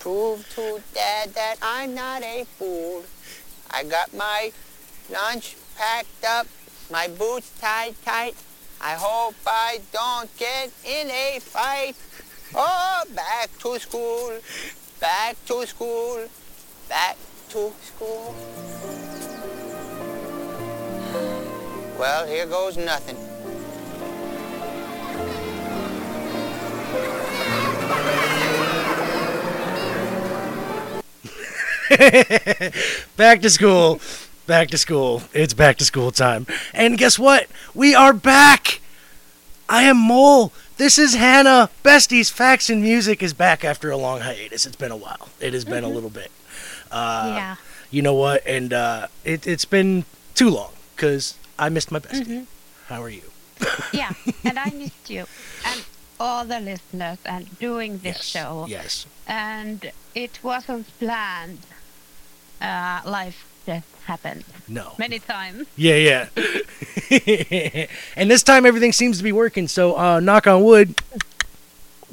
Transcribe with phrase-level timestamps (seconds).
[0.00, 3.04] prove to Dad that I'm not a fool.
[3.70, 4.50] I got my
[5.12, 6.46] lunch packed up,
[6.90, 8.34] my boots tied tight.
[8.80, 11.94] I hope I don't get in a fight.
[12.54, 14.32] Oh, back to school,
[14.98, 16.26] back to school,
[16.88, 17.16] back
[17.50, 18.34] to school.
[21.98, 23.29] Well, here goes nothing.
[33.16, 34.00] back to school.
[34.46, 35.22] Back to school.
[35.32, 36.46] It's back to school time.
[36.72, 37.48] And guess what?
[37.74, 38.80] We are back.
[39.68, 40.52] I am Mole.
[40.76, 41.68] This is Hannah.
[41.82, 44.66] Besties, Facts, and Music is back after a long hiatus.
[44.66, 45.28] It's been a while.
[45.40, 46.30] It has been a little bit.
[46.92, 47.56] Uh, yeah.
[47.90, 48.46] You know what?
[48.46, 50.04] And uh, it, it's been
[50.34, 52.24] too long because I missed my bestie.
[52.26, 52.46] Mhm.
[52.86, 53.22] How are you?
[53.92, 54.12] Yeah.
[54.44, 55.26] And I missed you
[55.64, 55.84] and
[56.20, 58.24] all the listeners and doing this yes.
[58.24, 58.66] show.
[58.68, 59.06] Yes.
[59.26, 61.60] And it wasn't planned.
[62.60, 64.92] Uh, life just happened No.
[64.98, 65.66] many times.
[65.76, 66.26] Yeah,
[67.10, 67.86] yeah.
[68.16, 69.68] and this time everything seems to be working.
[69.68, 71.00] So, uh, knock on wood,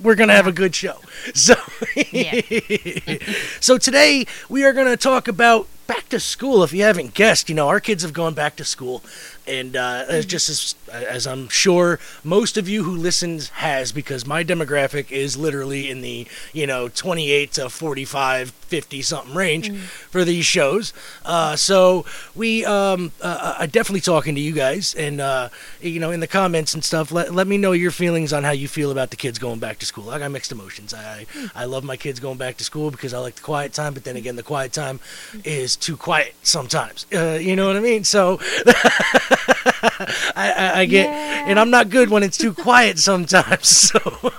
[0.02, 0.98] we're gonna have a good show.
[1.34, 1.56] So,
[3.59, 6.64] so today we are gonna talk about back to school.
[6.64, 9.03] If you haven't guessed, you know our kids have gone back to school,
[9.48, 14.25] and uh, as just as as I'm sure most of you who listens has, because
[14.25, 19.72] my demographic is literally in the you know 28 to 45, 50 something range
[20.11, 20.94] for these shows.
[21.25, 22.05] Uh, so
[22.35, 25.50] we um, uh, are definitely talking to you guys, and uh,
[25.81, 27.11] you know in the comments and stuff.
[27.11, 29.79] Let let me know your feelings on how you feel about the kids going back
[29.79, 30.09] to school.
[30.09, 30.94] I got mixed emotions.
[30.94, 33.94] I I love my kids going back to school because I like the quiet time,
[33.94, 34.99] but then again, the quiet time
[35.44, 37.05] is too quiet sometimes.
[37.13, 38.03] Uh, you know what I mean?
[38.03, 41.45] So I, I, I get, Yeah.
[41.47, 43.67] and I'm not good when it's too quiet sometimes.
[43.88, 43.99] So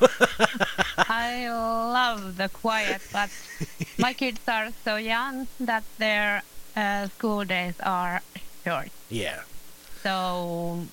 [0.99, 3.31] I love the quiet, but
[3.99, 6.43] my kids are so young that their
[6.77, 8.23] uh, school days are
[8.65, 8.89] short.
[9.09, 9.43] yeah,
[10.03, 10.87] So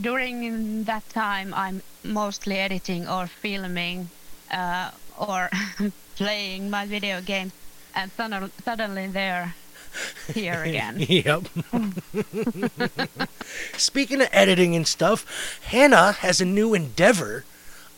[0.00, 4.10] during that time, I'm mostly editing or filming
[4.50, 5.50] uh, or
[6.16, 7.52] playing my video games,
[7.94, 9.54] and suddenly, suddenly they're
[10.34, 10.96] here again.
[11.08, 11.44] yep.
[13.76, 17.44] Speaking of editing and stuff, Hannah has a new endeavor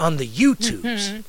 [0.01, 1.23] on the YouTubes.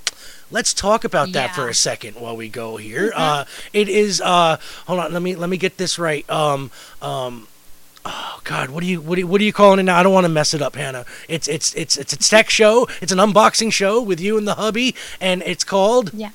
[0.49, 1.61] Let's talk about that for Mm-hmm.
[1.61, 1.63] Yeah.
[1.63, 1.69] Mm-hmm.
[1.69, 3.11] a second while we go here.
[3.15, 6.27] Uh, it is uh, hold on, let me let me get this right.
[6.29, 6.71] Um,
[7.01, 7.47] um,
[8.05, 9.97] oh God, what do you what do you, what are you calling it now?
[9.97, 11.05] I don't want to mess it up, Hannah.
[11.29, 12.87] It's it's it's it's a tech show.
[13.01, 16.13] It's an unboxing show with you and the hubby, and it's called.
[16.13, 16.31] Yeah.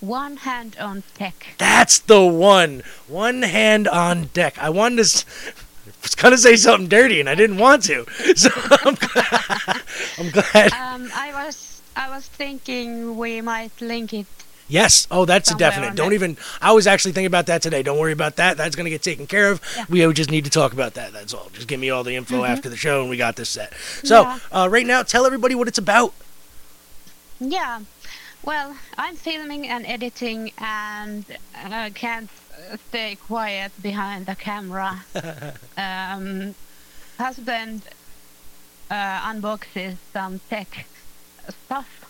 [0.00, 1.54] One hand on tech.
[1.58, 2.82] That's the one.
[3.08, 4.56] One hand on deck.
[4.58, 5.24] I wanted to.
[6.08, 8.06] Was gonna say something dirty and I didn't want to.
[8.36, 8.50] So
[8.84, 9.82] I'm glad.
[10.18, 10.72] I'm glad.
[10.72, 14.26] Um, I was I was thinking we might link it.
[14.70, 15.06] Yes.
[15.10, 15.94] Oh, that's a definite.
[15.96, 16.16] Don't it.
[16.16, 16.36] even.
[16.60, 17.82] I was actually thinking about that today.
[17.82, 18.56] Don't worry about that.
[18.56, 19.60] That's gonna get taken care of.
[19.76, 19.84] Yeah.
[19.88, 21.12] We just need to talk about that.
[21.12, 21.48] That's all.
[21.52, 23.72] Just give me all the info after the show and we got this set.
[24.04, 24.38] So Yeah.
[24.52, 26.12] uh, right now, tell everybody what it's about.
[27.40, 27.80] Yeah.
[28.44, 31.24] Well, I'm filming and editing and
[31.64, 32.30] uh, can't
[32.88, 35.04] stay quiet behind the camera.
[35.76, 36.54] um,
[37.18, 37.88] husband
[38.90, 40.86] uh, unboxes some tech
[41.50, 42.04] stuff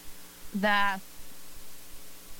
[0.55, 1.01] that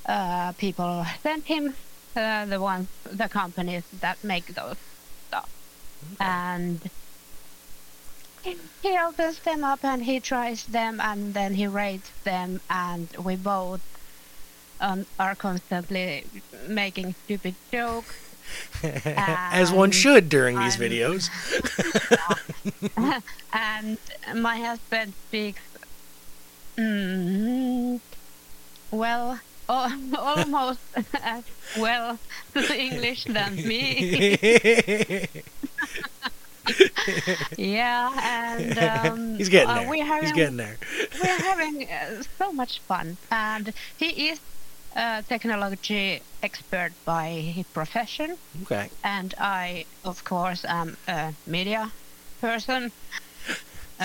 [0.07, 1.75] uh, people send him,
[2.17, 4.77] uh, the ones, the companies that make those
[5.29, 5.51] stuff.
[6.21, 6.91] And
[8.43, 13.37] he opens them up and he tries them and then he rates them and we
[13.37, 13.98] both
[14.81, 16.25] um, are constantly
[16.67, 18.15] making stupid jokes
[18.83, 21.29] As one should during these I'm- videos.
[23.53, 23.99] and
[24.35, 25.61] my husband speaks
[26.79, 28.01] mm,
[28.91, 29.39] well
[29.69, 30.81] al- almost
[31.23, 31.45] as
[31.79, 32.19] well
[32.55, 35.29] to English than me
[37.57, 39.89] yeah and um, He's getting uh, there.
[39.91, 40.77] we're having He's getting there.
[41.23, 44.41] we're having uh, so much fun and he is
[44.97, 48.91] a technology expert by profession Okay.
[49.05, 51.93] and I, of course, am a media
[52.41, 52.93] person.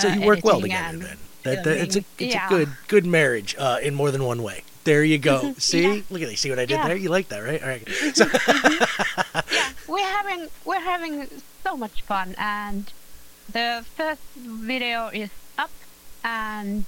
[0.02, 1.18] So uh, you work well together then.
[1.44, 2.48] That, that, it's a it's Yeah.
[2.48, 4.64] a good good marriage uh, in more than one way.
[4.86, 5.54] There you go.
[5.60, 6.02] See, Yeah.
[6.10, 6.38] look at that.
[6.38, 6.88] See what I did Yeah.
[6.88, 6.98] there?
[6.98, 7.62] You like that, right?
[7.62, 7.88] All right.
[8.16, 8.26] So,
[9.52, 11.28] Yeah, we're having we're having
[11.64, 12.92] so much fun, and
[13.52, 15.72] the first video is up,
[16.24, 16.86] and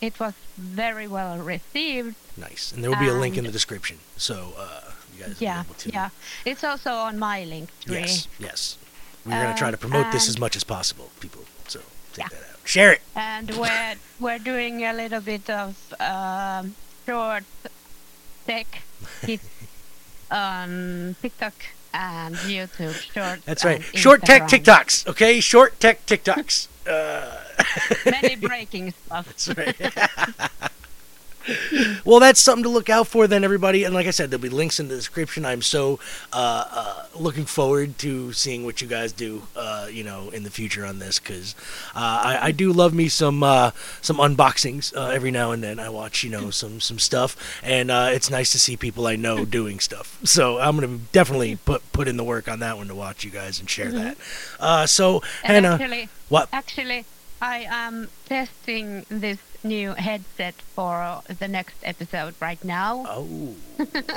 [0.00, 2.14] it was very well received.
[2.36, 2.72] nice.
[2.72, 5.66] And there will be a link in the description, so uh, you guys Yeah, be
[5.68, 5.90] able to.
[5.90, 6.08] yeah.
[6.44, 7.96] It's also on my link tree.
[7.98, 8.78] Yes, yes.
[9.24, 11.44] We're gonna try to promote this as much as possible, people.
[11.66, 11.80] So
[12.12, 12.28] take Yeah.
[12.30, 12.58] that out.
[12.64, 13.00] Share it.
[13.16, 16.74] and we're we're doing a little bit of um,
[17.06, 17.44] short
[18.46, 18.66] tech
[19.22, 19.44] hits
[20.30, 21.54] on TikTok
[21.92, 22.94] and YouTube.
[23.12, 23.40] Short.
[23.44, 23.82] That's right.
[23.94, 25.06] Short tech TikToks.
[25.08, 26.68] Okay, short tech TikToks.
[26.88, 27.36] Uh,
[28.04, 29.26] Many breaking stuff.
[29.26, 30.70] That's right.
[32.04, 33.84] well, that's something to look out for, then, everybody.
[33.84, 35.44] And like I said, there'll be links in the description.
[35.44, 35.98] I'm so
[36.32, 40.50] uh, uh, looking forward to seeing what you guys do, uh, you know, in the
[40.50, 41.54] future on this, because
[41.94, 45.78] uh, I, I do love me some uh, some unboxings uh, every now and then.
[45.78, 49.16] I watch, you know, some some stuff, and uh, it's nice to see people I
[49.16, 50.18] know doing stuff.
[50.24, 53.30] So I'm gonna definitely put put in the work on that one to watch you
[53.30, 54.16] guys and share that.
[54.60, 56.48] Uh, so And Hannah, actually, what?
[56.52, 57.04] actually,
[57.40, 63.04] I am testing this new headset for the next episode right now.
[63.08, 63.54] Oh,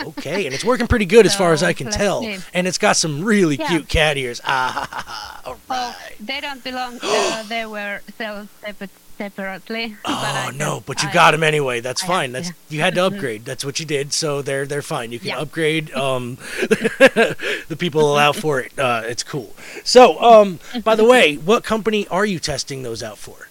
[0.06, 0.46] okay.
[0.46, 2.22] And it's working pretty good as far as I can tell.
[2.22, 2.38] see.
[2.54, 3.68] And it's got some really Yeah.
[3.68, 4.40] cute cat ears.
[4.46, 5.42] Ah, ha, ha, ha.
[5.46, 7.00] all Oh, they don't belong.
[7.04, 9.96] Uh, they were sold separ- separately.
[10.04, 11.80] but Oh no, but you I- got them anyway.
[11.80, 12.32] That's I fine.
[12.32, 12.56] That's to.
[12.70, 13.46] you had to upgrade.
[13.46, 14.14] That's what you did.
[14.14, 15.12] So they're they're fine.
[15.12, 15.40] You can Yeah.
[15.40, 15.92] upgrade.
[16.02, 18.78] Um, the people allow for it.
[18.78, 19.54] Uh, it's cool.
[19.84, 23.48] So um, by the way, what company are you testing those out for?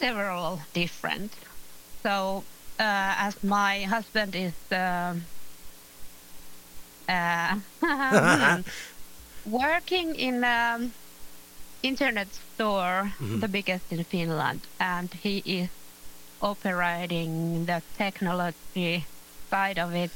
[0.00, 1.38] Several different.
[2.06, 2.46] So,
[2.78, 5.28] uh, as my husband is um
[7.08, 7.60] uh,
[9.44, 10.94] working in um,
[11.82, 13.40] internet store, Mhm.
[13.40, 15.70] the biggest in Finland, and he is
[16.40, 19.06] operating the technology
[19.52, 20.12] side of it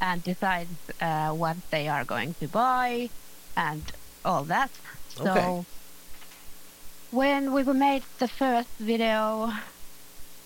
[0.00, 3.10] and decides uh, what they are going to buy
[3.56, 3.90] and
[4.24, 4.80] all that.
[5.08, 5.66] So Okay.
[7.10, 9.52] When we made the first video,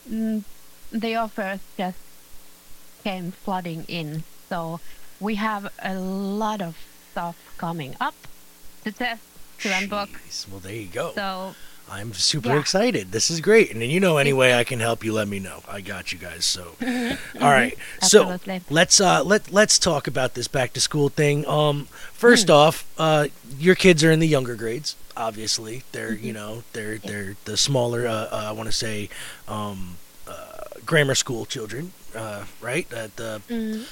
[0.09, 0.43] mm,
[0.91, 1.99] the offers just
[3.03, 4.23] came flooding in.
[4.49, 4.81] So
[5.21, 6.77] we have a lot of
[7.11, 8.15] stuff coming up
[8.85, 9.23] to test,
[9.61, 10.09] to unbox.
[10.09, 10.49] Jeez.
[10.49, 11.13] Well, there you go.
[11.15, 11.55] So
[11.91, 12.59] I'm super Yeah.
[12.61, 13.13] excited.
[13.13, 13.71] This is great.
[13.71, 15.63] And then you know any way I can help you, let me know.
[15.69, 16.45] I got you guys.
[16.47, 16.75] So
[17.41, 17.77] all right.
[18.01, 18.39] So
[18.71, 21.47] let's uh let let's talk about this back to school thing.
[21.47, 22.53] Um first Hmm.
[22.55, 25.83] off, uh your kids are in the younger grades, obviously.
[25.93, 26.27] They're, Mm-hmm.
[26.27, 29.09] you know, they're they're the smaller uh, uh I want to say
[29.47, 29.97] um
[30.27, 32.91] uh, grammar school children, uh right?
[32.93, 33.87] At the Mm,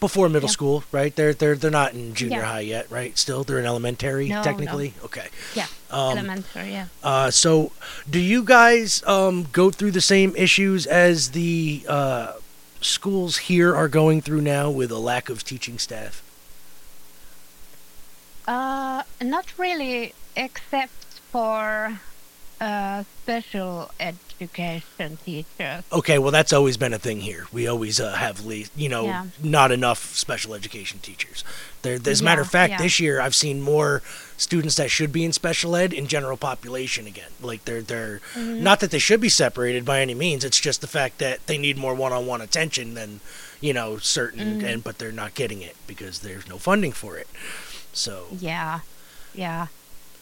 [0.00, 0.52] before middle Yeah.
[0.52, 1.14] school, right?
[1.14, 2.44] They're they're they're not in junior Yeah.
[2.52, 3.16] high yet, right?
[3.18, 4.42] Still they're in elementary No, no.
[4.42, 4.94] technically.
[5.04, 5.28] Okay.
[5.54, 6.86] yeah, Um elementary, yeah.
[7.02, 7.72] uh, so,
[8.08, 12.32] do you guys um, go through the same issues as the uh,
[12.80, 16.22] schools here are going through now with a lack of teaching staff?
[18.46, 20.92] Uh, not really, except
[21.32, 22.00] for
[22.60, 25.84] uh, special education teachers.
[25.92, 27.46] Okay, well, that's always been a thing here.
[27.52, 29.26] We always uh, have, le- you know, Yeah.
[29.42, 31.44] not enough special education teachers.
[31.82, 32.78] There, as a matter of fact, yeah.
[32.82, 34.02] this year I've seen more
[34.36, 37.30] students that should be in special ed in general population again.
[37.40, 38.62] Like they're they're Mm-hmm.
[38.62, 40.44] not that they should be separated by any means.
[40.44, 43.20] It's just the fact that they need more one-on-one attention than
[43.60, 44.66] you know certain, Mm-hmm.
[44.66, 47.28] and but they're not getting it because there's no funding for it.
[47.92, 48.80] So Yeah,
[49.34, 49.66] yeah.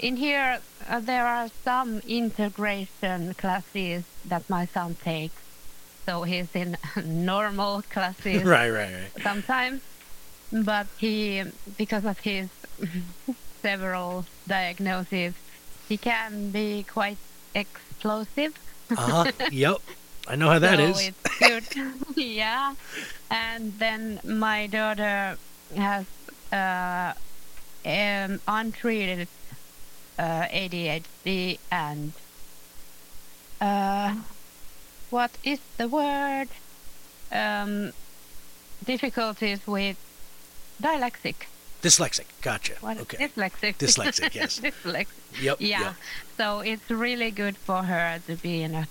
[0.02, 5.40] In here, uh, there are some integration classes that my son takes.
[6.06, 9.22] So he's in normal classes right, right, right.
[9.22, 9.80] sometimes,
[10.50, 11.44] but he,
[11.78, 12.48] because of his
[13.62, 15.34] several diagnoses,
[15.88, 17.18] he can be quite
[17.54, 18.58] explosive.
[18.90, 19.32] Uh huh.
[19.52, 19.76] yep.
[20.26, 21.10] I know how that so is.
[21.10, 22.16] it's good.
[22.16, 22.74] yeah.
[23.30, 25.38] And then my daughter
[25.76, 26.06] has
[26.52, 27.12] uh,
[27.84, 29.28] um, untreated
[30.22, 32.12] uh, ADHD and
[33.60, 34.14] uh,
[35.10, 36.48] what is the word?
[37.32, 37.92] Um,
[38.84, 39.96] difficulties with
[40.82, 41.34] dyslexic.
[41.82, 42.26] Dyslexic.
[42.40, 42.74] Gotcha.
[42.80, 43.26] What okay.
[43.28, 43.76] Dyslexic.
[43.78, 44.60] Dyslexic, yes.
[44.66, 45.06] Dyslexic.
[45.40, 45.56] Yep.
[45.60, 45.80] Yeah.
[45.80, 45.94] Yep.
[46.36, 48.86] So it's really good for her to be in a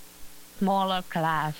[0.58, 1.54] smaller class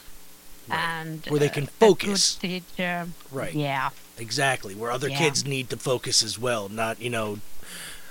[0.69, 0.79] Right.
[0.79, 2.37] and Where they uh, can good focus.
[2.37, 3.09] teacher.
[3.33, 3.53] Right.
[3.53, 3.91] Yeah.
[4.19, 5.19] Exactly, where other Yeah.
[5.19, 7.39] kids need to focus as well, not you know.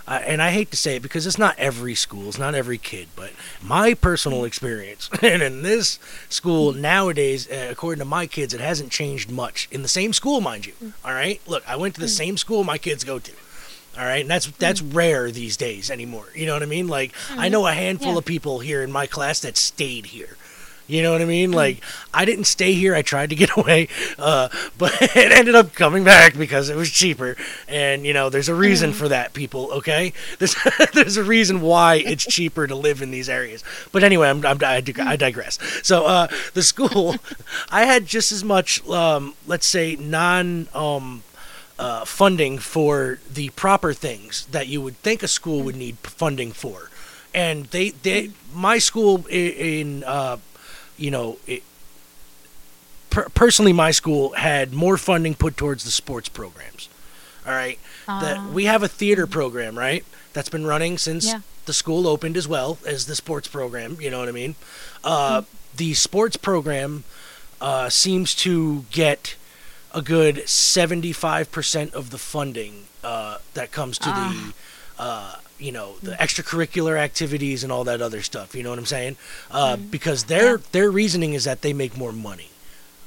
[0.07, 2.77] I and I hate to say it because it's not every school, it's not every
[2.77, 3.31] kid, but
[3.61, 8.91] my personal experience, and in this school nowadays, uh, according to my kids, it hasn't
[8.91, 9.67] changed much.
[9.71, 10.73] In the same school, mind you.
[10.83, 10.93] Mm.
[11.05, 12.17] All right, look, I went to the mm.
[12.17, 13.31] same school my kids go to.
[13.97, 14.57] All right, and that's mm.
[14.57, 16.27] that's rare these days anymore.
[16.33, 16.87] You know what I mean?
[16.87, 18.17] Like I know a handful Yeah.
[18.19, 20.37] of people here in my class that stayed here.
[20.91, 21.51] You know what I mean?
[21.51, 21.81] Like
[22.13, 22.93] I didn't stay here.
[22.95, 23.87] I tried to get away,
[24.19, 27.35] uh, but it ended up coming back because it was cheaper.
[27.67, 29.71] And you know, there's a reason for that, people.
[29.73, 30.55] Okay, there's
[30.93, 33.63] there's a reason why it's cheaper to live in these areas.
[33.91, 35.57] But anyway, I'm, I'm I, dig- I digress.
[35.83, 37.15] So uh, the school,
[37.71, 40.67] I had just as much, um, let's say, non.
[40.73, 41.23] Um,
[41.79, 46.51] uh, funding for the proper things that you would think a school would need funding
[46.51, 46.89] for.
[47.33, 50.37] and they they my school i- in uh,
[50.97, 51.63] you know it,
[53.09, 56.89] per- personally my school had more funding put towards the sports programs.
[57.45, 58.47] All right, that Ah.
[58.53, 60.05] we have a theater program, right?
[60.33, 61.41] That's been running since Yeah.
[61.65, 63.97] the school opened as well as the sports program.
[63.99, 64.55] You know what I mean?
[65.03, 65.41] Uh,
[65.75, 67.05] The sports program
[67.61, 69.35] uh, seems to get
[69.93, 74.53] a good seventy-five percent of the funding uh, that comes to the,
[75.01, 78.55] uh, you know, the extracurricular activities and all that other stuff.
[78.55, 79.15] You know what I'm saying?
[79.51, 82.47] Uh, Because their their reasoning is that they make more money.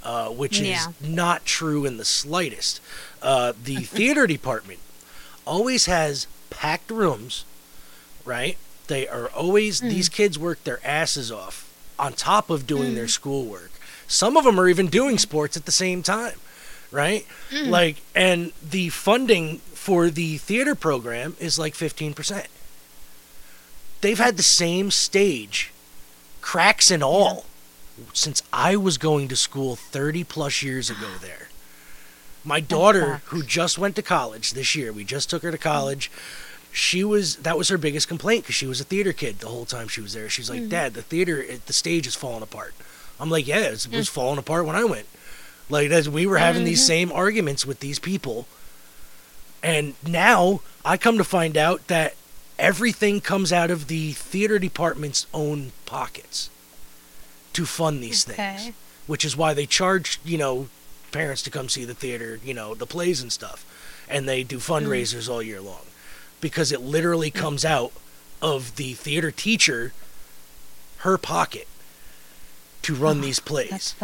[0.03, 0.77] Uh, which Yeah.
[0.77, 2.81] is not true in the slightest.
[3.23, 4.79] Uh, the theater department
[5.47, 7.45] always has packed rooms,
[8.25, 8.57] right?
[8.87, 13.71] They are always these kids work their asses off on top of doing their schoolwork.
[14.07, 16.39] Some of them are even doing sports at the same time,
[16.91, 17.25] right?
[17.51, 22.47] Like, and the funding for the theater program is like fifteen percent.
[24.01, 25.75] They've had the same stage,
[26.41, 27.45] cracks and all,
[28.15, 31.51] since I was going to school thirty plus years ago there.
[32.43, 36.11] My daughter, who just went to college this year, we just took her to college.
[36.73, 39.67] She was that was her biggest complaint because she was a theater kid the whole
[39.67, 40.31] time she was there.
[40.31, 40.71] She's like, mm-hmm.
[40.71, 42.73] "Dad, the theater, the stage is falling apart."
[43.21, 44.09] I'm like, "Yeah, it was mm.
[44.09, 45.09] falling apart when I went."
[45.69, 46.87] Like as we were having these mm-hmm.
[46.87, 48.49] same arguments with these people,
[49.65, 52.15] and now I come to find out that
[52.59, 56.51] everything comes out of the theater department's own pockets
[57.55, 58.71] to fund these things
[59.07, 60.69] which is why they charge you know
[61.13, 63.65] parents to come see the theater you know the plays and stuff.
[64.09, 64.73] And they do mm-hmm.
[64.73, 65.87] fundraisers all year long.
[66.41, 67.41] Because it literally mm-hmm.
[67.41, 67.93] comes out
[68.43, 69.93] of the theater teacher
[70.99, 71.69] her pocket
[72.83, 73.95] to run ah, these That plays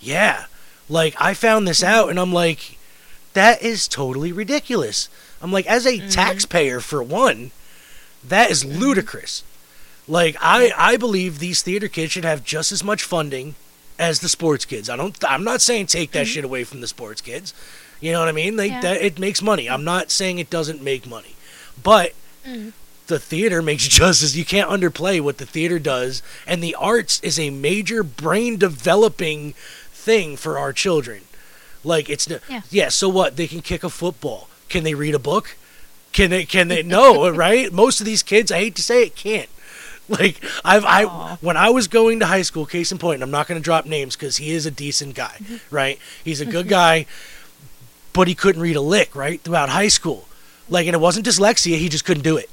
[0.00, 0.46] yeah.
[0.88, 2.78] Like i found this out and i'm like
[3.34, 5.08] that is totally ridiculous
[5.42, 6.08] i'm like as a mm-hmm.
[6.08, 7.50] taxpayer for one
[8.26, 9.44] that is ludicrous
[10.06, 13.54] like I, I believe these theater kids should have just as much funding
[13.98, 14.90] as the sports kids.
[14.90, 15.16] I don't.
[15.26, 16.32] I'm not saying take that mm-hmm.
[16.32, 17.54] shit away from the sports kids.
[18.00, 18.56] You know what I mean?
[18.56, 18.80] Like Yeah.
[18.82, 19.68] that, it makes money.
[19.68, 21.36] I'm not saying it doesn't make money,
[21.82, 22.12] but
[22.46, 22.72] mm.
[23.06, 27.20] the theater makes just as you can't underplay what the theater does, and the arts
[27.22, 29.54] is a major brain developing
[29.92, 31.22] thing for our children.
[31.84, 32.62] Like it's Yeah.
[32.70, 32.88] yeah.
[32.88, 33.36] So what?
[33.36, 34.48] They can kick a football.
[34.68, 35.56] Can they read a book?
[36.12, 36.44] Can they?
[36.44, 36.82] Can they?
[36.82, 37.72] No, right?
[37.72, 39.48] Most of these kids, I hate to say it, can't.
[40.08, 41.04] Like I've I
[41.40, 43.64] when I was going to high school, case in point, and I'm not going to
[43.64, 45.74] drop names because he is a decent guy, mm-hmm.
[45.74, 45.98] right?
[46.22, 46.68] He's a good mm-hmm.
[46.68, 47.06] guy,
[48.12, 49.40] but he couldn't read a lick, right?
[49.40, 50.28] Throughout high school,
[50.68, 52.50] like, and it wasn't dyslexia; he just couldn't do it,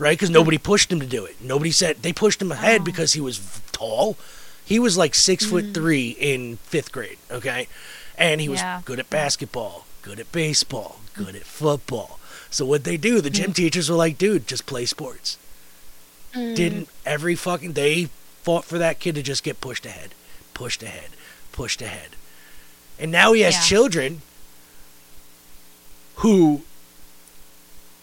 [0.00, 0.18] right?
[0.18, 1.36] Because nobody pushed him to do it.
[1.40, 2.84] Nobody said they pushed him ahead Oh.
[2.84, 4.16] because he was tall.
[4.64, 5.74] He was like six foot mm.
[5.74, 7.68] three in fifth grade, okay,
[8.18, 8.82] and he was Yeah.
[8.84, 12.18] good at basketball, good at baseball, good at football.
[12.50, 13.56] So what they do, the gym mm.
[13.56, 15.36] teachers were like, "Dude, just play sports."
[16.36, 16.54] Mm.
[16.54, 18.10] didn't every fucking they
[18.42, 20.10] fought for that kid to just get pushed ahead,
[20.52, 21.10] pushed ahead,
[21.50, 22.10] pushed ahead.
[22.98, 23.62] And now he has Yeah.
[23.62, 24.22] children
[26.16, 26.62] who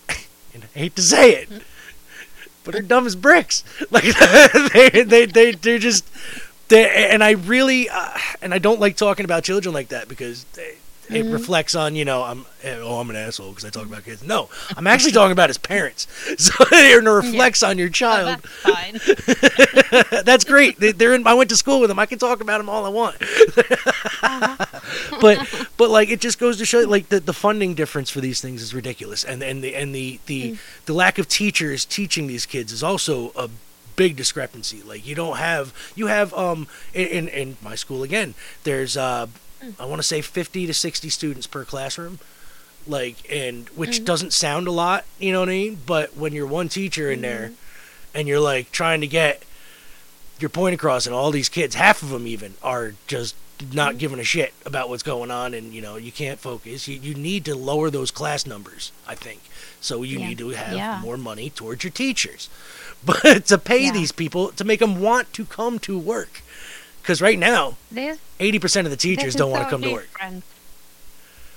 [0.53, 1.61] and I hate to say it, mm.
[2.63, 3.63] but are dumb as bricks.
[3.91, 4.03] Like
[4.73, 6.05] they they they they're just
[6.69, 10.43] they and I really uh, and I don't like talking about children like that because
[10.53, 10.75] they,
[11.09, 14.05] it reflects on you know I'm eh, oh I'm an asshole because I talk about
[14.05, 14.23] kids.
[14.23, 16.07] No, I'm actually talking about his parents.
[16.37, 18.39] So it reflects on your Oh, child.
[18.39, 20.23] that's fine.
[20.25, 20.79] That's great.
[20.79, 21.27] They- They're in.
[21.27, 21.99] I went to school with them.
[21.99, 23.17] I can talk about them all I want.
[23.21, 24.65] Uh-huh.
[25.21, 28.41] but but like it just goes to show like the, the funding difference for these
[28.41, 30.57] things is ridiculous, and and the and the the, Mm.
[30.85, 33.49] the lack of teachers teaching these kids is also a
[33.95, 34.81] big discrepancy.
[34.81, 38.33] Like you don't have you have um in in, in my school again.
[38.63, 39.27] There's uh.
[39.79, 42.19] I want to say 50 to 60 students per classroom.
[42.85, 44.05] Like and which Mm.
[44.05, 45.77] doesn't sound a lot, you know what I mean?
[45.85, 48.17] But when you're one teacher in there Mm-hmm.
[48.17, 49.43] and you're like trying to get
[50.39, 53.75] your point across and all these kids half of them even are just Mm-hmm.
[53.75, 56.99] not giving a shit about what's going on and you know you can't focus you,
[56.99, 59.39] you need to lower those class numbers i think
[59.79, 60.27] so you Yeah.
[60.29, 60.99] need to have Yeah.
[61.01, 62.49] more money towards your teachers
[63.23, 63.91] but to pay Yeah.
[63.91, 66.41] these people to make them want to come to work
[67.01, 69.91] because right now This 80% of the teachers don't is want to so come to
[69.93, 70.43] work different.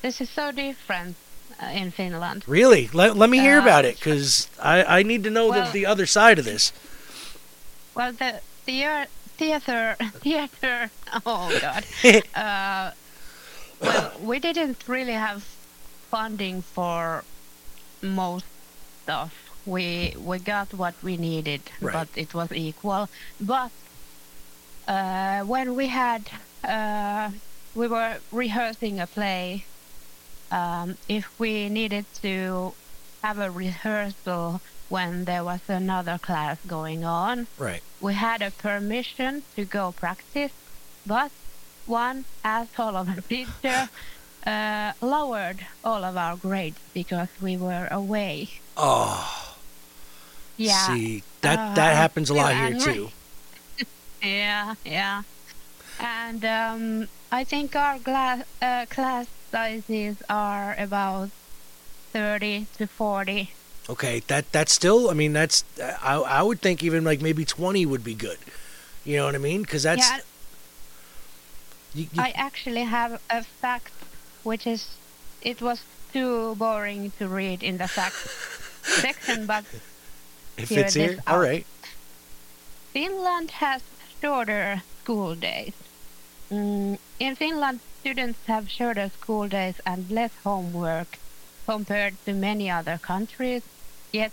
[0.03, 1.17] This is so different
[1.63, 2.45] uh, in Finland.
[2.47, 5.67] really let, let me hear Uh, about it because I, I need to know well-
[5.67, 6.73] the, the other side of this
[7.95, 9.07] Well, the theater,
[9.39, 10.91] theater, theater.
[11.25, 11.85] Oh God.
[12.35, 12.91] uh,
[13.81, 15.45] well, we didn't really have
[16.11, 17.25] funding for
[18.03, 18.45] most
[19.03, 19.46] stuff.
[19.67, 21.93] We we got what we needed, Right.
[21.93, 23.09] but it was equal.
[23.41, 23.71] But
[24.89, 26.23] uh, when we had,
[26.65, 27.31] uh,
[27.75, 29.65] we were rehearsing a play.
[30.53, 32.73] Um, if we needed to
[33.23, 37.49] have a rehearsal when there was another class going on.
[37.59, 37.83] Right.
[38.01, 40.53] We had a permission to go practice,
[41.05, 41.33] but
[41.87, 43.89] one asshole of a teacher
[44.47, 48.49] uh, lowered all of our grades because we were away.
[48.77, 49.46] Oh,
[50.57, 50.87] Yeah.
[50.87, 53.11] see, that that Uh, happens a lot yeah, here too.
[54.23, 55.23] Yeah, yeah.
[56.01, 61.31] And um, I think our gla- uh, class sizes are about
[62.13, 63.51] 30 to 40.
[63.89, 65.11] Okay, that that's still.
[65.11, 65.63] I mean, that's.
[66.03, 68.39] I I would think even like maybe twenty would be good.
[69.05, 69.63] You know what I mean?
[69.63, 70.03] Because that's.
[70.11, 70.19] yeah,
[71.95, 73.93] you- you- I actually have a fact
[74.43, 74.89] which is
[75.43, 75.83] it was
[76.13, 78.17] too boring to read in the fact
[78.83, 79.96] section, but if here it's
[80.57, 81.67] it is here, all right.
[82.93, 83.83] Finland has
[84.21, 85.75] shorter school days.
[86.51, 91.19] Mm, in Finland, students have shorter school days and less homework
[91.67, 93.63] compared to many other countries,
[94.13, 94.33] yet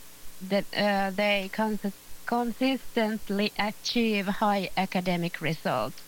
[0.50, 1.94] that, uh, they cons-
[2.26, 6.02] consistently achieve high academic results.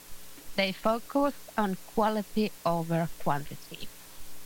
[0.55, 3.87] They focus on quality over quantity.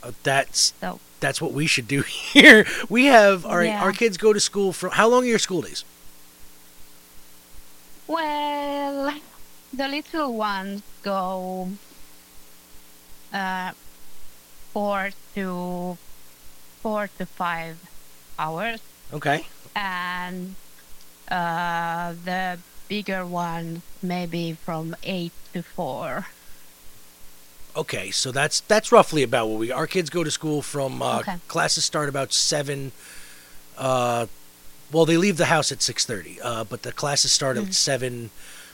[0.02, 2.02] Uh, that's So, that's what we should do
[2.34, 2.66] here.
[2.90, 3.66] We have all right.
[3.68, 3.82] Yeah.
[3.84, 5.84] Our kids go to school from how long are your school days?
[8.08, 9.14] well,
[9.72, 11.70] the little ones go
[13.32, 13.72] uh,
[14.74, 15.98] four to
[16.82, 17.78] four to five
[18.40, 18.82] hours,
[19.14, 19.46] Okay.
[19.76, 20.56] and
[21.30, 26.26] uh, the bigger one maybe from eight to four.
[27.76, 29.72] Okay, so that's that's roughly about what we.
[29.72, 31.36] Our kids go to school from uh, Okay.
[31.48, 32.92] classes start about seven.
[33.78, 34.26] Uh,
[34.92, 37.68] well, they leave the house at six thirty, uh, but the classes start Mm.
[37.68, 38.30] at seven,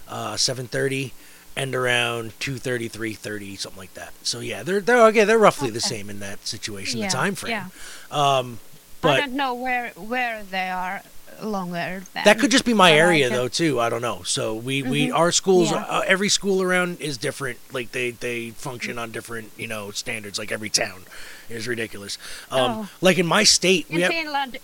[0.08, 1.14] uh, seven thirty,
[1.58, 4.14] and around 2.30, 3.30, something like that.
[4.24, 5.26] So yeah, they're they're okay.
[5.26, 7.00] They're roughly the same in that situation.
[7.00, 7.52] Yeah, The time frame.
[7.52, 7.68] yeah.
[8.12, 8.60] Um,
[9.04, 11.02] I don't know where where they are
[11.42, 12.04] longer.
[12.14, 13.80] Than, that could just be my area though too.
[13.80, 14.24] I don't know.
[14.24, 15.16] So we we Mhm.
[15.16, 15.78] our schools Yeah.
[15.88, 17.58] uh, every school around is different.
[17.72, 20.38] Like they they function on different you know standards.
[20.40, 21.04] Like every town
[21.50, 22.18] is ridiculous.
[22.52, 22.90] Um, Oh.
[23.02, 24.58] like in my state In we have Finland,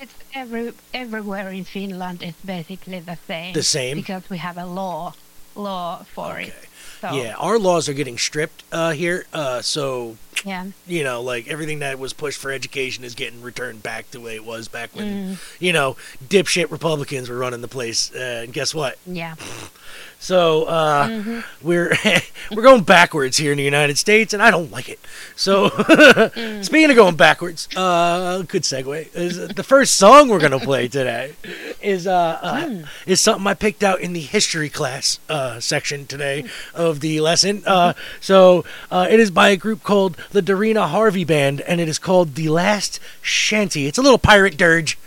[0.00, 3.52] it's every everywhere in Finland is basically the same.
[3.54, 3.96] the same.
[3.96, 5.14] because we have a law
[5.54, 6.48] law for Okay.
[6.48, 6.68] it.
[7.00, 9.26] So Yeah, our laws are getting stripped uh, here.
[9.32, 10.66] Uh, so yeah.
[10.86, 14.20] you know, like everything that was pushed for education is getting returned back to the
[14.24, 18.14] way it was back when Mm, you know dipshit Republicans were running the place.
[18.14, 18.98] Uh, and guess what?
[19.06, 19.34] yeah.
[20.18, 21.44] So uh, Mhm.
[21.62, 21.96] we're
[22.50, 24.98] we're going backwards here in the United States, and I don't like it.
[25.36, 25.68] So
[26.62, 29.14] speaking of going backwards, uh, good segue.
[29.14, 31.34] Is the first song we're gonna play today
[31.82, 36.44] is uh, uh is something I picked out in the history class uh, section today
[36.74, 37.62] of the lesson.
[37.66, 41.88] Uh, so uh, it is by a group called the Darina Harvey Band, and it
[41.88, 44.98] is called "The Last Shanty." It's a little pirate dirge.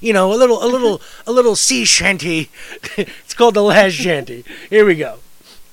[0.00, 2.50] You know, a little, a little, a little sea shanty.
[2.96, 4.44] it's called the last shanty.
[4.68, 5.18] Here we go.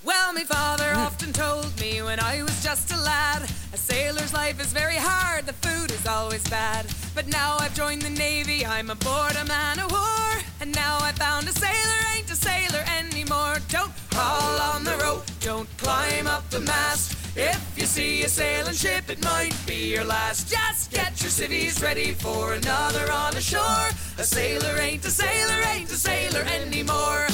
[0.05, 4.59] Well, my father often told me when I was just a lad, a sailor's life
[4.59, 6.88] is very hard, the food is always bad.
[7.15, 11.13] But now I've joined the navy, I'm aboard a man of war, and now I
[11.13, 13.55] found a sailor ain't a sailor anymore.
[13.69, 17.22] Don't haul on the rope, don't climb up the mast.
[17.36, 20.48] If you see a sailing ship, it might be your last.
[20.48, 23.89] Just get your civvies ready for another on the shore.
[24.19, 27.26] A sailor ain't a sailor, ain't a sailor anymore.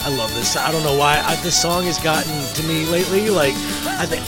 [0.00, 0.56] I love this.
[0.56, 3.28] I don't know why I, this song has gotten to me lately.
[3.28, 4.24] Like, I think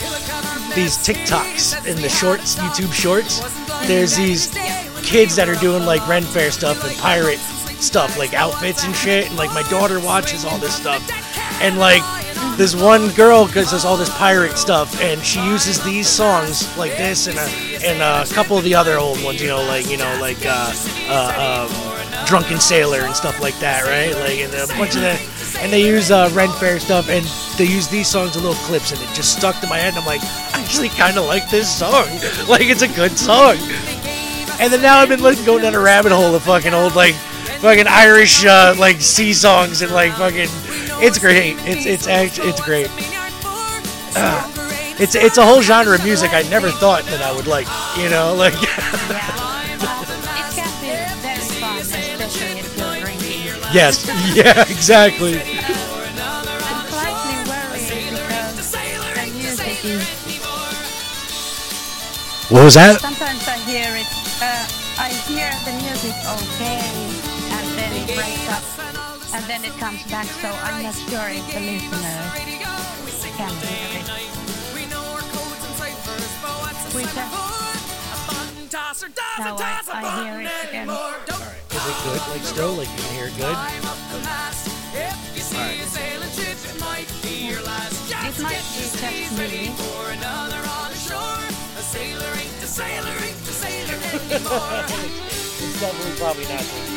[0.75, 3.39] these TikToks in the shorts, YouTube shorts,
[3.87, 4.49] there's these
[5.01, 7.39] kids that are doing like Ren Fair stuff and pirate
[7.79, 9.29] stuff, like outfits and shit.
[9.29, 11.01] And like my daughter watches all this stuff,
[11.59, 12.03] and like
[12.57, 17.27] this one girl does all this pirate stuff, and she uses these songs like this
[17.27, 20.17] and a and a couple of the other old ones, you know, like you know,
[20.19, 20.73] like uh,
[21.07, 24.13] uh, um, Drunken Sailor and stuff like that, right?
[24.15, 27.25] Like and a bunch of the and they use uh, Ren Fair stuff, and
[27.57, 29.89] they use these songs in little clips, and it just stuck to my head.
[29.89, 30.21] And I'm like,
[30.53, 31.91] I actually kind of like this song.
[32.49, 33.57] like it's a good song.
[34.59, 37.15] And then now I've been like going down a rabbit hole of fucking old like
[37.59, 40.49] fucking Irish uh, like sea songs and like fucking.
[40.99, 41.55] It's great.
[41.59, 42.89] It's it's actually it's great.
[44.99, 47.67] It's it's a whole genre of music I never thought that I would like.
[47.97, 48.69] You know, like it
[50.57, 50.89] can be
[51.21, 53.61] very fun, especially if you're drinking.
[53.73, 55.37] yes, yeah, exactly.
[55.37, 60.01] I'm slightly worried because the music is.
[62.49, 62.99] What was that?
[63.01, 64.07] Sometimes I hear it.
[64.41, 64.65] Uh,
[64.97, 67.06] I hear the music okay,
[67.97, 68.63] and then up,
[69.33, 70.25] and then it comes back.
[70.41, 72.21] So I'm not sure if the listener
[73.37, 74.05] can hear it.
[74.75, 77.57] We know our codes and ciphers, but what's a We cipher can- for?
[78.13, 80.89] A button tosser, now I, I hear it again.
[80.89, 81.53] All right.
[81.71, 82.21] Is it good?
[82.29, 83.53] Like still, like you can hear it good?
[83.55, 84.67] Climb up the mast.
[84.93, 85.79] If you see Alright.
[85.79, 88.09] a sailing ship, it might be your last.
[88.09, 88.87] Just It might get be your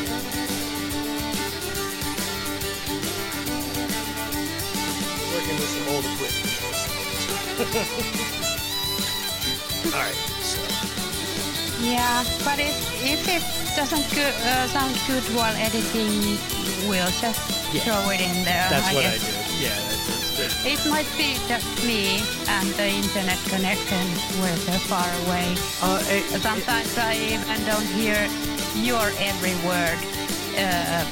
[5.91, 6.05] good.
[6.21, 7.61] Working with old equipment.
[9.93, 10.15] All right.
[10.41, 10.61] So
[11.83, 13.43] Yeah, but if, if it
[13.75, 16.37] doesn't go, uh, sound good while editing,
[16.87, 17.39] we'll just
[17.73, 17.81] Yeah.
[17.83, 18.67] throw it in there.
[18.69, 19.25] that's I what I guess.
[19.25, 19.31] do.
[19.63, 20.31] Yeah, that's, that's
[20.63, 20.71] good.
[20.73, 24.05] It might be just me and the internet connection
[24.41, 25.55] we're so far away.
[25.81, 28.17] Uh, eh, Sometimes I even don't hear
[28.75, 29.99] your every word,
[30.57, 31.03] uh,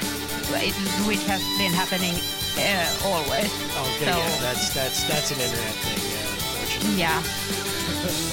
[0.61, 0.73] it,
[1.07, 2.15] which has been happening
[2.59, 3.51] uh, always.
[3.51, 5.99] okay, so, yeah, that's that's that's an internet thing.
[6.11, 6.99] Yeah, unfortunately.
[6.99, 8.29] yeah.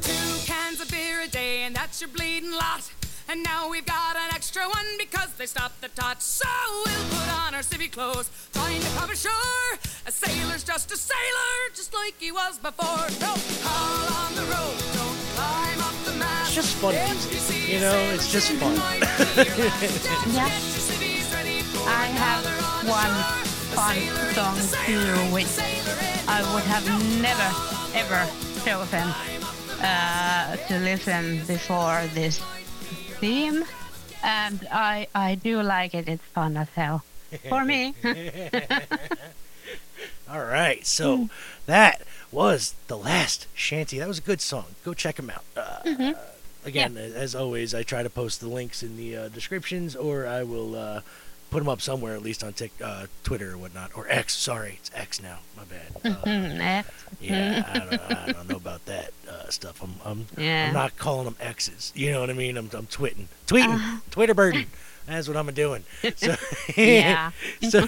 [0.00, 2.90] Two cans of beer a day, and that's your bleeding lot.
[3.28, 6.20] And now we've got an extra one because they stopped the tot.
[6.22, 6.46] So
[6.84, 9.78] we'll put on our civvy clothes, find a pub ashore.
[10.06, 13.08] A sailor's just a sailor, just like he was before.
[13.18, 16.46] Don't call on the road, don't climb up the mast.
[16.48, 18.72] It's just fun music, you see you a know, it's just fun.
[18.74, 20.74] it might be your last.
[20.74, 20.83] Just Yeah.
[21.86, 22.44] I have
[22.88, 23.14] one
[23.74, 25.58] fun sailor ain't a song too, which
[26.28, 26.86] I would have
[27.20, 27.48] never,
[27.94, 28.26] ever
[28.64, 29.08] chosen
[29.82, 32.38] uh, to listen before this
[33.20, 33.64] theme.
[34.22, 36.08] And I, I do like it.
[36.08, 37.04] It's fun as hell.
[37.48, 37.94] For me.
[40.30, 41.28] All right, so
[41.66, 43.98] that was the last shanty.
[43.98, 44.64] That was a good song.
[44.84, 45.44] Go check them out.
[45.56, 46.12] Uh, Mm-hmm.
[46.66, 50.44] Again, as always, I try to post the links in the uh, descriptions, or I
[50.44, 51.02] will uh,
[51.54, 54.34] put them up somewhere, at least on Tik uh, Twitter or whatnot, or X.
[54.34, 55.38] Sorry, it's X now.
[55.56, 55.80] My bad.
[56.04, 56.84] Uh, Mm,
[57.20, 59.80] yeah, I don't, I don't know about that uh, stuff.
[59.80, 60.66] I'm, I'm, Yeah.
[60.66, 61.92] I'm not calling them X's.
[61.94, 62.56] You know what I mean?
[62.56, 64.00] I'm, I'm twitting, tweeting, Uh-huh.
[64.10, 64.66] Twitter birding.
[65.06, 65.84] That's what I'm doing.
[66.16, 66.34] So,
[66.76, 67.30] Yeah.
[67.70, 67.86] so,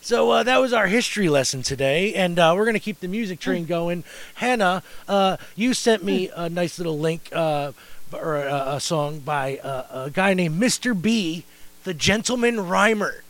[0.00, 3.38] so uh, that was our history lesson today, and uh, we're gonna keep the music
[3.38, 4.02] train going.
[4.34, 7.72] Hannah, uh, you sent me a nice little link uh,
[8.12, 11.00] or a, a song by uh, a guy named Mr.
[11.00, 11.44] B,
[11.84, 13.22] the Gentleman Rhymer.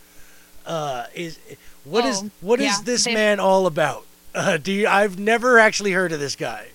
[0.65, 1.39] Uh, is
[1.85, 4.05] what is Oh, what is yeah, this they- man all about?
[4.35, 6.69] Uh, do you, I've never actually heard of this guy.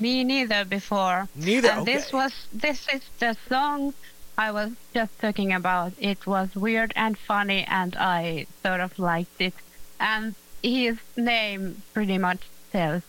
[0.00, 1.28] Me neither before.
[1.34, 3.92] Neither, And this was this is the song
[4.38, 5.92] I was just talking about.
[5.98, 9.54] It was weird and funny, and I sort of liked it.
[9.98, 13.02] And his name pretty much tells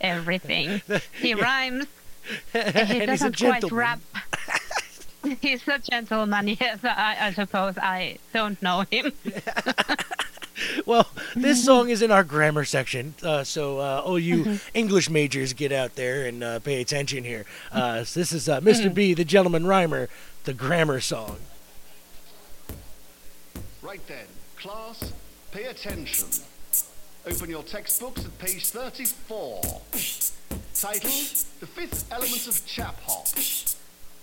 [0.00, 0.80] everything.
[1.20, 1.86] he rhymes.
[2.52, 3.78] He and he's a doesn't quite gentleman.
[3.78, 4.00] rap.
[5.40, 7.78] He's a gentleman, yes, I, I suppose.
[7.78, 9.12] I don't know him.
[10.86, 14.68] Well, this song is in our grammar section, uh, so uh, all you Mm-hmm.
[14.74, 17.46] English majors get out there and uh, pay attention here.
[17.72, 18.64] Uh, so this is uh, Mm.
[18.64, 18.94] Mr.
[18.94, 20.08] B, the gentleman rhymer,
[20.44, 21.38] the grammar song.
[23.80, 25.12] Right then, class,
[25.52, 26.28] pay attention.
[27.26, 29.60] Open your textbooks at page 34.
[30.82, 31.10] Title,
[31.60, 33.28] The Fifth Element of Chap Hop.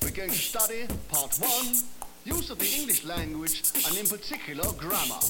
[0.02, 1.74] We're going to study part one,
[2.26, 5.22] use of the English language, and in particular grammar.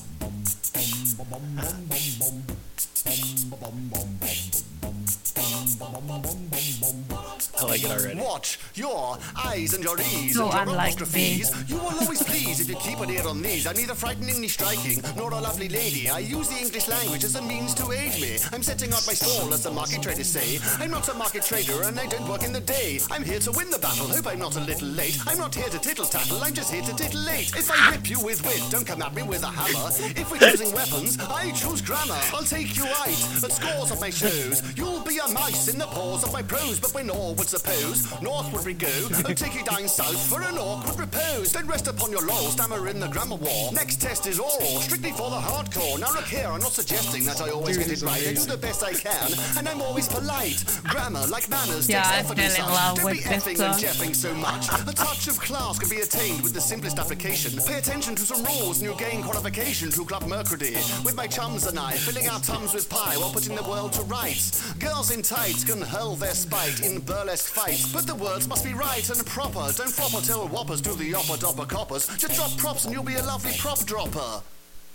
[7.61, 8.19] I like it already.
[8.19, 11.69] Watch your eyes and your ears So and your unlike apostrophes.
[11.69, 13.67] You will always please if you keep an ear on these.
[13.67, 16.09] I'm neither frighteningly striking nor a lovely lady.
[16.09, 18.37] I use the English language as a means to aid me.
[18.53, 20.59] I'm setting out my stall, as the market traders say.
[20.79, 22.99] I'm not a market trader and I don't work in the day.
[23.11, 24.07] I'm here to win the battle.
[24.07, 25.17] Hope I'm not a little late.
[25.27, 26.41] I'm not here to tittle tattle.
[26.41, 27.55] I'm just here to titillate.
[27.55, 29.89] If I whip you with wit, don't come at me with a hammer.
[30.15, 32.19] If we're choosing weapons, I choose grammar.
[32.33, 33.07] I'll take you out
[33.43, 34.63] at scores of my shows.
[34.77, 38.05] You'll be a mouse in the paws of my prose, but when all would suppose
[38.21, 38.87] northward we go,
[39.25, 41.51] I'll take you down south for an awkward repose.
[41.51, 43.73] Don't rest upon your laurels, stammer in the grammar war.
[43.73, 45.99] Next test is oral, strictly for the hardcore.
[45.99, 48.21] Now look here, I'm not suggesting that I always Dude, get it right.
[48.27, 50.63] I do the best I can, and I'm always polite.
[50.83, 52.95] Grammar, like manners, Yeah, takes I effort and such.
[52.95, 53.81] Don't with be effing and song.
[53.81, 54.67] jeffing so much.
[54.87, 57.59] A touch of class can be attained with the simplest application.
[57.65, 60.75] Pay attention to some rules and you'll gain qualification to Club Mercury.
[61.03, 64.03] With my chums and I, filling our tums with pie while putting the world to
[64.03, 64.71] rights.
[64.73, 68.73] Girls in tights can hurl their spite in burlesque fights, but the words must be
[68.73, 69.71] right and proper.
[69.73, 72.07] Don't flop or tell whoppers do the opper dopper coppers.
[72.17, 74.41] Just drop props and you'll be a lovely prop dropper.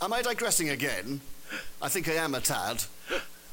[0.02, 1.20] Am I digressing again?
[1.80, 2.84] I think I am a tad.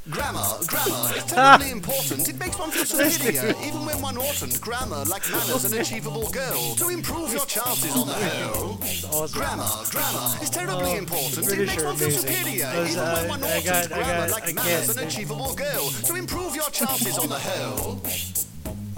[0.09, 2.27] Grammar, grammar is terribly important.
[2.27, 4.59] It makes one feel superior, even when one oughtn't.
[4.59, 6.73] Grammar, like manners, an achievable goal.
[6.77, 8.79] To improve your chances on the whole.
[9.13, 9.39] Awesome.
[9.39, 11.45] Grammar, grammar is terribly Oh, important.
[11.45, 13.65] British it makes one feel superior, even uh, when one oughtn't.
[13.65, 15.89] got- Grammar, got- like manners, an achievable goal.
[15.91, 18.01] To improve your chances on the whole.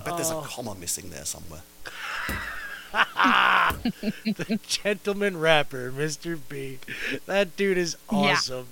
[0.04, 0.42] I bet there's Oh.
[0.42, 1.62] a comma missing there somewhere.
[2.94, 6.38] the gentleman rapper, Mr.
[6.50, 6.80] B.
[7.26, 8.18] That dude is Yeah.
[8.18, 8.68] awesome.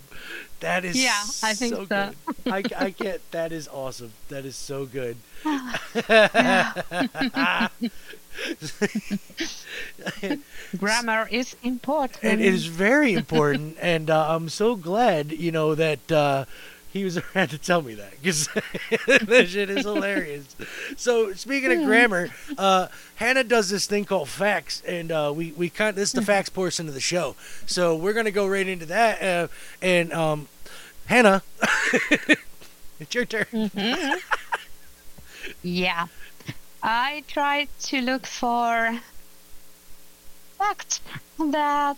[0.60, 1.88] That is Yeah, I think so, so.
[1.88, 2.16] good.
[2.54, 4.12] I, I get that is awesome.
[4.30, 5.18] That is so good.
[10.78, 12.24] Grammar is important.
[12.24, 16.46] and it is very important and uh, i'm so glad you know that uh,
[16.92, 18.48] he was around to tell me that because
[19.28, 20.56] that shit is hilarious.
[20.98, 25.70] So speaking of grammar uh, hannah does this thing called facts and uh, we, we
[25.70, 27.36] kind this is the facts portion of the show.
[27.66, 29.48] So we're gonna go right into that uh,
[29.82, 30.48] and um,
[31.06, 31.44] hannah
[33.00, 33.72] it's your turn.
[35.64, 36.08] Yeah.
[36.84, 39.00] I tried to look for
[40.58, 41.00] facts
[41.38, 41.98] that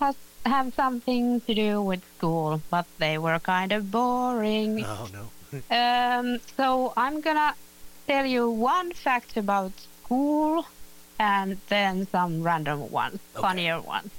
[0.00, 4.84] has, have something to do with school, but they were kind of boring.
[4.84, 5.30] oh no
[5.70, 7.54] Um, so I'm gonna
[8.06, 9.72] tell you one fact about
[10.04, 10.66] school
[11.18, 13.42] and then some random ones, Okay.
[13.42, 14.10] funnier ones.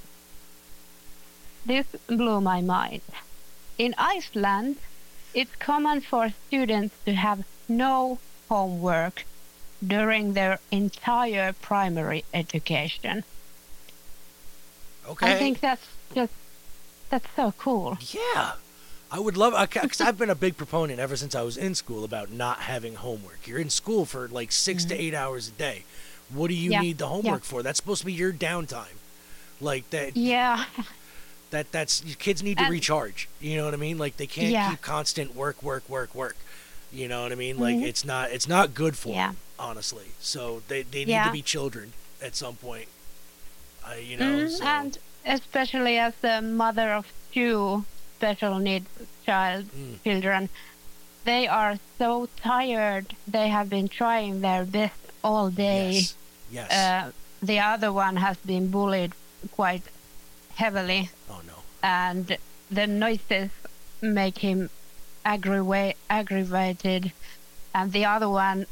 [1.66, 3.02] This blew my mind.
[3.78, 4.76] In Iceland,
[5.34, 9.24] it's common for students to have no homework
[9.86, 13.24] during their entire primary education.
[15.08, 16.32] okay I think that's just
[17.10, 17.98] that's so cool.
[18.00, 18.52] Yeah.
[19.12, 22.02] I would love because I've been a big proponent ever since I was in school
[22.02, 23.46] about not having homework.
[23.46, 25.84] You're in school for like 6 to eight hours a day.
[26.34, 26.72] What do you Mm-hmm.
[26.72, 27.10] Yeah, need the yeah.
[27.10, 27.62] homework for?
[27.62, 28.96] That's supposed to be your downtime.
[29.60, 30.16] Like that.
[30.16, 30.64] Yeah,
[31.50, 33.28] That that's kids need to recharge.
[33.40, 33.98] You know what I mean?
[33.98, 34.70] Like they can't Yeah.
[34.70, 36.36] keep constant work, work, work, work.
[36.92, 37.56] You know what I mean?
[37.58, 37.84] Like Mhm.
[37.86, 39.28] it's not it's not good for Yeah.
[39.28, 40.06] them, honestly.
[40.20, 41.26] So they they need Yeah.
[41.26, 42.88] to be children at some point.
[43.86, 44.46] I you know.
[44.46, 47.84] Mm, so- and especially as the mother of two
[48.16, 48.88] special needs
[49.26, 50.02] child Mm.
[50.04, 50.48] children,
[51.24, 53.06] they are so tired.
[53.26, 55.90] They have been trying their best all day.
[55.92, 56.14] yes.
[56.50, 56.70] Yes.
[56.72, 57.10] Uh,
[57.42, 59.12] the other one has been bullied
[59.50, 59.82] quite
[60.54, 61.54] heavily, oh no.
[61.82, 62.38] and
[62.70, 63.50] the noises
[64.00, 64.70] make him
[65.24, 67.12] aggrava- aggravated,
[67.74, 68.66] and the other one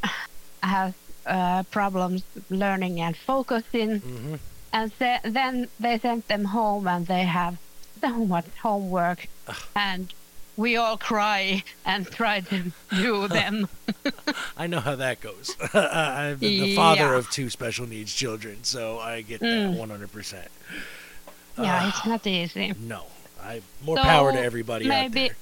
[0.62, 0.94] has
[1.26, 3.98] uh, problems learning and focusing.
[3.98, 4.34] hmm
[4.74, 4.90] And
[5.22, 7.58] then they sent them home, and they have
[8.00, 9.28] so much homework,
[9.76, 10.12] and
[10.56, 13.68] we all cry and try to do them.
[14.56, 15.56] I know how that goes.
[15.72, 17.18] I'm the father Yeah.
[17.18, 19.76] of two special needs children, so I get that Mm.
[19.78, 20.48] 100%.
[21.56, 22.74] yeah, it's not easy.
[22.80, 23.04] No,
[23.42, 25.36] I more power to everybody maybe- out there.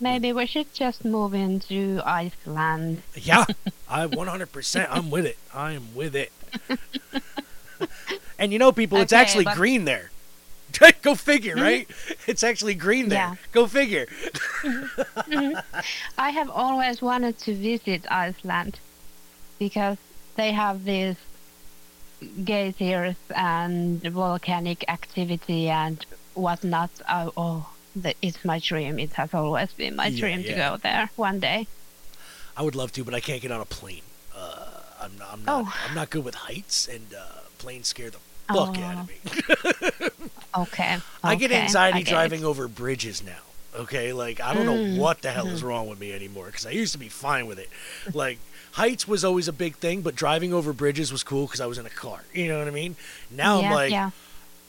[0.00, 3.02] Maybe we should just move into Iceland.
[3.16, 3.44] Yeah,
[3.88, 4.86] I 100%.
[4.90, 5.38] I'm with it.
[5.52, 6.30] I am with it.
[8.38, 10.10] and you know, people, it's Okay, actually but- green there.
[11.02, 11.88] Go figure, right?
[12.26, 13.18] It's actually green there.
[13.18, 13.34] Yeah.
[13.52, 14.06] Go figure.
[16.18, 18.80] I have always wanted to visit Iceland
[19.60, 19.98] because
[20.34, 21.16] they have these
[22.44, 26.90] geysers and volcanic activity and whatnot.
[27.08, 28.98] Oh, oh the, it's my dream.
[28.98, 31.66] It has always been my Yeah, dream to go there one day.
[32.56, 34.02] I would love to, but I can't get on a plane.
[34.34, 34.66] Uh,
[35.00, 35.28] I'm not.
[35.32, 35.64] I'm not.
[35.66, 35.74] Oh.
[35.88, 40.08] I'm not good with heights, and uh, planes scare the fuck out of me.
[40.56, 40.98] Okay.
[41.24, 42.46] I get anxiety I get driving it.
[42.46, 43.40] over bridges now.
[43.74, 45.68] Okay, like I don't Mm, know what the hell is mm-hmm.
[45.68, 47.68] wrong with me anymore because I used to be fine with it.
[48.14, 48.38] Like
[48.72, 51.76] heights was always a big thing, but driving over bridges was cool because I was
[51.78, 52.20] in a car.
[52.32, 52.94] You know what I mean?
[53.32, 54.10] Now yeah, I'm like yeah.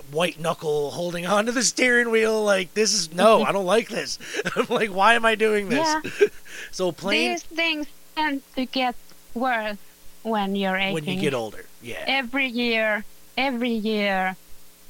[0.09, 2.43] white knuckle holding onto the steering wheel.
[2.43, 4.17] Like this is no, I don't like this.
[4.55, 5.87] I'm like, why am I doing this?
[5.87, 6.27] Yeah.
[6.71, 8.95] so plane These things tend to get
[9.35, 9.77] worse
[10.25, 10.93] when you're aging.
[10.95, 11.65] when you get older.
[11.81, 12.03] Yeah.
[12.07, 13.05] every year,
[13.37, 14.35] every year,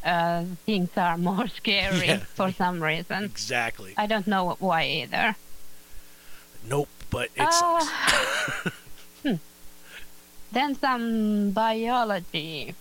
[0.03, 2.17] uh, things are more scary Yeah.
[2.19, 3.23] for some reason.
[3.25, 3.93] Exactly.
[3.97, 5.35] I don't know why either.
[6.67, 6.89] Nope.
[7.09, 7.87] But it sucks.
[7.87, 8.69] Uh,
[9.23, 9.35] hmm.
[10.51, 12.73] Then some biology.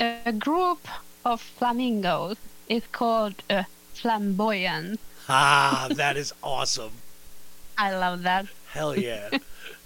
[0.00, 0.86] A group
[1.24, 2.36] of flamingos
[2.68, 5.00] is called a flamboyant.
[5.28, 6.92] Ah, that is awesome.
[7.78, 8.46] I love that.
[8.72, 9.28] Hell yeah.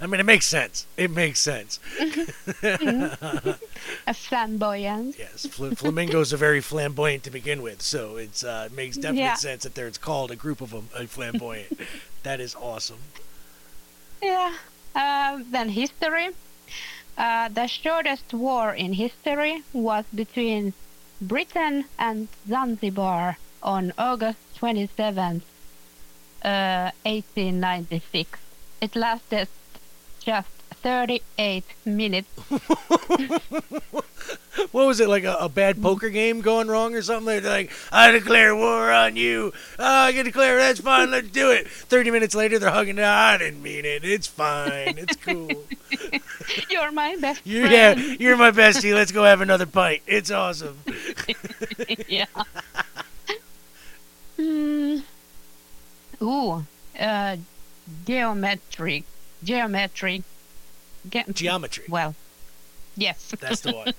[0.03, 0.85] I mean, it makes sense.
[0.97, 1.79] It makes sense.
[4.07, 5.17] A flamboyant.
[5.17, 9.21] Yes, fl- flamingos are very flamboyant to begin with, so it's uh, it makes definite
[9.21, 9.35] Yeah.
[9.35, 11.79] sense that there's called a group of them a flamboyant.
[12.25, 12.99] that is awesome.
[14.21, 14.55] Yeah.
[14.97, 16.31] Um, then history.
[17.17, 20.73] Uh, the shortest war in history was between
[21.21, 25.43] Britain and Zanzibar on August 27th,
[26.45, 28.41] uh, 1896.
[28.81, 29.47] It lasted
[30.23, 30.49] just
[30.83, 32.29] 38 minutes.
[34.71, 37.43] What was it like a, a bad poker game going wrong or something?
[37.43, 39.53] They're like, I declare war on you.
[39.79, 41.11] Oh, I can declare that's fine.
[41.11, 41.69] Let's do it.
[41.69, 42.99] Thirty minutes later, they're hugging.
[42.99, 44.05] I didn't mean it.
[44.05, 44.99] It's fine.
[44.99, 45.65] It's cool.
[46.71, 48.95] You're my best You're, yeah, you're my bestie.
[48.95, 50.03] Let's go have another pint.
[50.07, 50.79] It's awesome.
[52.09, 52.27] yeah.
[54.37, 54.99] Hmm.
[56.21, 56.65] Ooh,
[56.99, 57.37] uh,
[58.07, 59.05] geometric,
[59.45, 60.23] geometric.
[61.09, 61.85] Ge- Geometry.
[61.89, 62.15] Well,
[62.97, 63.93] yes, That's the one.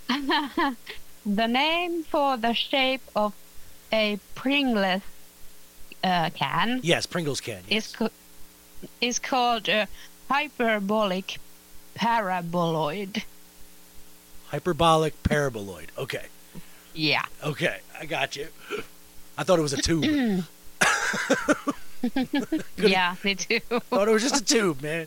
[0.09, 0.76] that.
[1.26, 3.35] the name for the shape of
[3.92, 5.03] a Pringles
[6.03, 7.62] uh, can yes, Pringles can.
[7.68, 8.11] is co-
[9.00, 9.87] is called a
[10.29, 11.38] hyperbolic
[11.96, 13.22] paraboloid.
[14.48, 15.88] Hyperbolic paraboloid.
[15.98, 16.26] Okay.
[16.94, 17.24] Yeah.
[17.44, 17.81] Okay.
[18.00, 18.48] I got you.
[19.38, 20.44] I thought it was a tube.
[22.79, 23.61] Yeah, me too.
[23.91, 25.07] thought it was just a tube, man.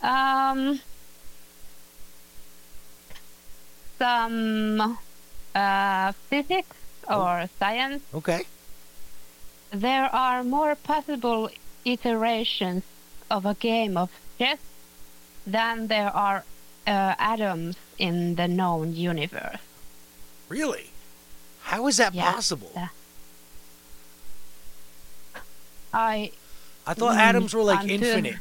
[0.00, 0.80] Um,
[3.98, 4.98] some
[5.54, 6.76] uh, physics
[7.08, 8.02] or science.
[8.14, 8.44] Okay.
[9.70, 11.50] There are more possible
[11.84, 12.84] iterations
[13.30, 14.58] of a game of chess
[15.46, 16.44] than there are
[16.86, 19.60] uh, atoms in the known universe.
[20.48, 20.90] Really?
[21.62, 22.32] How is that Yeah.
[22.32, 22.70] possible?
[22.74, 22.88] Yeah.
[25.92, 26.32] I
[26.86, 28.36] I thought Mm, atoms were like I'm too- infinite.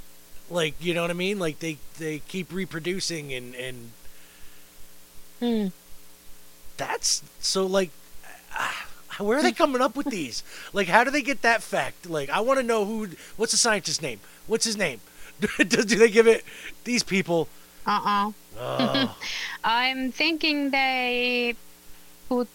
[0.49, 1.39] Like, you know what I mean?
[1.39, 3.91] Like they they keep reproducing and and
[5.39, 5.67] hmm,
[6.77, 7.89] that's so like
[8.57, 8.71] uh,
[9.23, 10.43] where are they coming up with these?
[10.73, 12.09] Like how do they get that fact?
[12.09, 14.19] Like I want to know who what's the scientist's name?
[14.47, 15.01] What's his name?
[15.39, 16.43] do, do they give it
[16.83, 17.47] these people
[17.85, 18.31] uh-uh.
[18.59, 19.15] oh,
[19.63, 21.55] I'm thinking they
[22.27, 22.47] put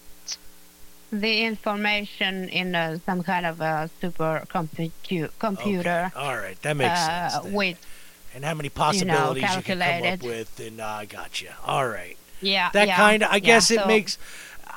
[1.12, 6.18] the information in uh, some kind of a super computer computer okay.
[6.18, 7.44] All right, that makes uh, sense.
[7.44, 7.52] then.
[7.52, 7.86] with
[8.34, 11.50] and how many possibilities you, can come up with and uh, I got you.
[11.66, 12.16] All right.
[12.40, 14.18] yeah that yeah, kind of i yeah, guess it so- makes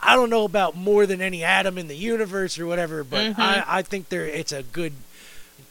[0.03, 3.41] i don't know about more than any atom in the universe or whatever but Mm-hmm.
[3.41, 4.93] I, I think there it's a good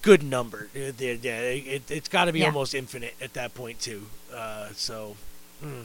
[0.03, 1.21] good number Uh, the-
[1.77, 2.47] it, it's got to be Yeah.
[2.47, 5.15] almost infinite at that point too uh, so
[5.63, 5.85] mm.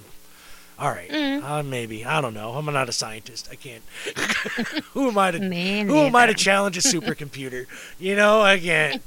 [0.79, 1.09] All right.
[1.09, 1.43] Mm.
[1.43, 2.05] uh, maybe.
[2.05, 2.51] I don't know.
[2.53, 3.49] I'm not a scientist.
[3.51, 3.83] I can't.
[4.93, 7.65] Who am i to who am i to challenge a supercomputer?
[7.99, 9.01] You know i can't.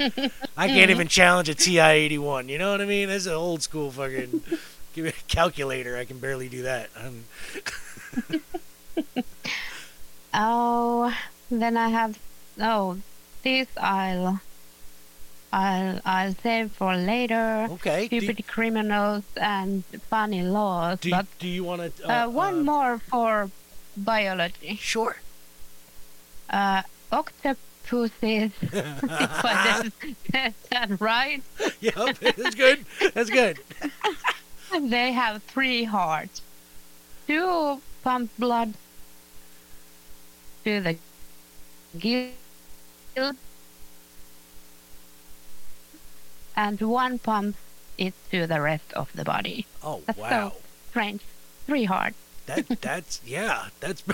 [0.56, 3.08] I can't even challenge a ti-81 you know what i mean?
[3.08, 4.42] That's an old school fucking
[4.94, 5.96] give me a calculator.
[5.96, 6.90] I can barely do that.
[10.34, 11.14] Oh
[11.50, 12.18] then i have
[12.58, 12.96] oh
[13.42, 14.40] this i'll
[15.52, 18.06] i'll i'll save for later Okay.
[18.06, 22.08] Stupid criminals and funny laws do, but do you want to?
[22.10, 23.50] uh, one more for
[23.96, 25.16] biology Sure.
[26.50, 29.92] uh octopuses I
[30.70, 31.42] that right
[31.80, 32.18] Yep.
[32.20, 32.84] That's good.
[33.14, 33.58] That's good.
[34.80, 36.40] They have three hearts.
[37.26, 38.72] Two pump blood
[40.64, 40.96] to the
[41.98, 42.30] gill,
[46.56, 47.58] and one pumps
[47.98, 49.66] it to the rest of the body.
[49.82, 50.28] Oh That's wow.
[50.30, 50.52] so
[50.90, 51.22] strange.
[51.66, 52.16] Three hearts.
[52.46, 53.66] That that's yeah.
[53.80, 54.02] That's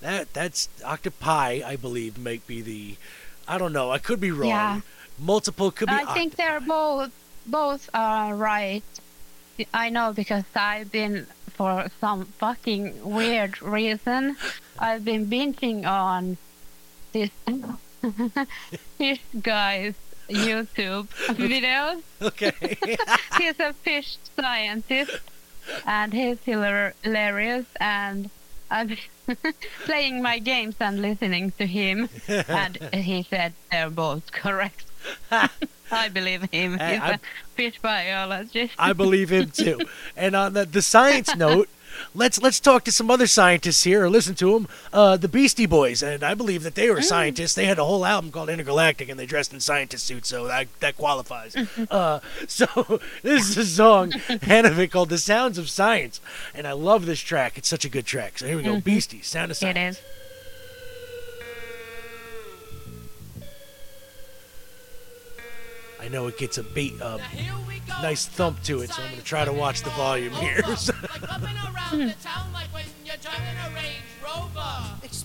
[0.00, 1.62] that that's octopi.
[1.64, 2.96] I believe might be the.
[3.46, 3.90] I don't know.
[3.90, 4.48] I could be wrong.
[4.48, 4.80] Yeah.
[5.18, 5.94] Multiple could be.
[5.94, 7.12] I think they're both
[7.46, 8.84] both are right.
[9.74, 14.36] I know because I've been for some fucking weird reason
[14.78, 16.38] I've been binging on
[17.12, 17.30] this
[19.42, 19.94] guy's
[20.28, 22.02] YouTube videos.
[22.22, 22.52] Okay.
[23.38, 25.18] He's a fish scientist
[25.86, 28.30] and he's hilarious and
[28.70, 28.96] I'm
[29.84, 34.84] playing my games and listening to him and he said they're both correct.
[35.30, 36.72] I believe him.
[36.72, 37.18] He's I- a
[37.56, 38.74] fish biologist.
[38.78, 39.80] I believe him too.
[40.16, 41.68] And on the, the science note,
[42.14, 44.68] let's let's talk to some other scientists here or listen to them.
[44.92, 47.54] Uh, the Beastie Boys, and I believe that they were scientists.
[47.54, 50.68] They had a whole album called Intergalactic, and they dressed in scientist suits, so that
[50.80, 51.56] that qualifies.
[51.90, 54.12] uh, so this is a song,
[54.42, 56.20] Hannah called "The Sounds of Science,"
[56.54, 57.58] and I love this track.
[57.58, 58.38] It's such a good track.
[58.38, 59.76] So here we go, Beastie, Sound of Science.
[59.76, 60.00] it is.
[66.02, 67.18] I know it gets a beat, uh,
[68.02, 70.58] nice thump to it, so I'm gonna try to watch the volume here.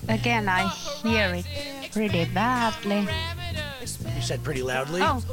[0.10, 0.68] Again, I
[1.02, 3.08] hear it pretty badly.
[3.82, 5.02] you said pretty loudly.
[5.02, 5.24] Oh,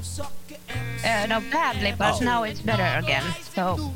[1.04, 2.24] uh, no, badly, but Oh.
[2.24, 3.24] now it's better again.
[3.54, 3.92] So,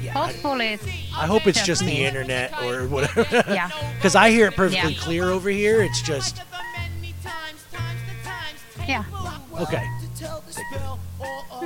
[0.00, 0.84] Yeah, I, Hopefully, it's,
[1.14, 3.26] I hope it's just the internet or whatever.
[3.52, 3.70] yeah.
[3.96, 5.00] Because I hear it perfectly Yeah.
[5.00, 5.82] clear over here.
[5.82, 6.40] It's just
[8.88, 9.04] Yeah.
[9.60, 9.84] okay.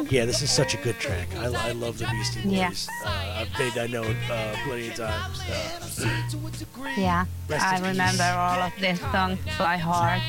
[0.08, 1.28] Yeah, this is such a good track.
[1.36, 2.52] I, I love the Beastie Boys.
[2.52, 2.70] Yeah.
[3.04, 5.40] Uh, I've made that note uh, plenty of times.
[5.40, 6.06] Uh,
[6.96, 7.26] Yeah.
[7.50, 8.20] I remember peace.
[8.20, 10.20] all of these songs by heart.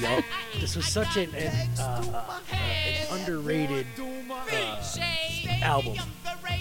[0.00, 0.24] yup.
[0.60, 3.86] This was such an, an, uh, uh, an underrated
[5.62, 5.96] album.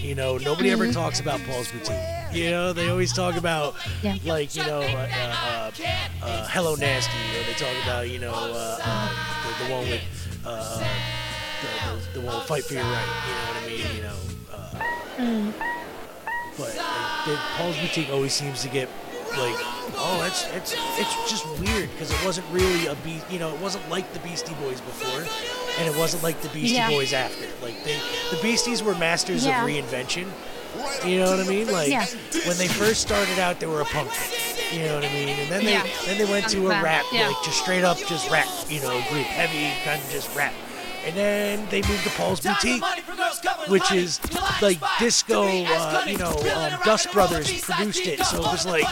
[0.04, 1.96] You know, nobody ever talks about Paul's Boutique.
[2.34, 4.18] You know, they always talk about Yeah.
[4.26, 5.08] like you know, uh,
[5.42, 5.72] uh,
[6.22, 10.02] uh, Hello Nasty, or they talk about you know uh, uh, the, the one with
[10.46, 10.80] uh,
[11.62, 11.68] the,
[12.18, 13.08] the, the one with Fight for Your Right.
[13.28, 13.96] You know what I mean?
[13.96, 14.18] You know.
[14.52, 15.70] Uh,
[16.58, 16.74] But
[17.26, 18.88] the, Paul's Boutique always seems to get
[19.32, 19.56] like,
[19.98, 23.26] oh, it's it's it's just weird because it wasn't really a beast.
[23.32, 25.24] You know, it wasn't like the Beastie Boys before,
[25.80, 26.90] and it wasn't like the Beastie Yeah.
[26.90, 27.46] Boys after.
[27.62, 27.98] Like they,
[28.32, 29.64] the Beasties were masters Yeah.
[29.64, 30.28] of reinvention.
[31.06, 31.72] You know what I mean?
[31.72, 32.06] Like Yeah.
[32.48, 34.32] when they first started out, they were a punk band.
[34.72, 35.30] You know what I mean?
[35.40, 38.48] And then they then they went to a rap, like just straight up just rap.
[38.70, 40.54] You know, group heavy kind of just rap.
[41.06, 42.84] And then they moved to Paul's Boutique,
[43.68, 44.22] which is
[44.62, 45.44] like disco.
[45.46, 48.88] Uh, you know, um, Dust Brothers produced it, so it was like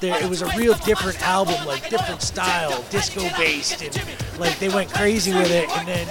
[0.00, 0.22] there.
[0.22, 4.92] It was a real different album, like different style, disco based, and like they went
[4.92, 5.68] crazy with it.
[5.76, 6.06] And then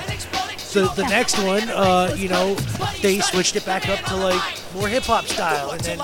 [0.74, 2.56] the the next one, uh, you know,
[3.02, 4.42] they switched it back up to like
[4.74, 5.98] more hip hop style, and then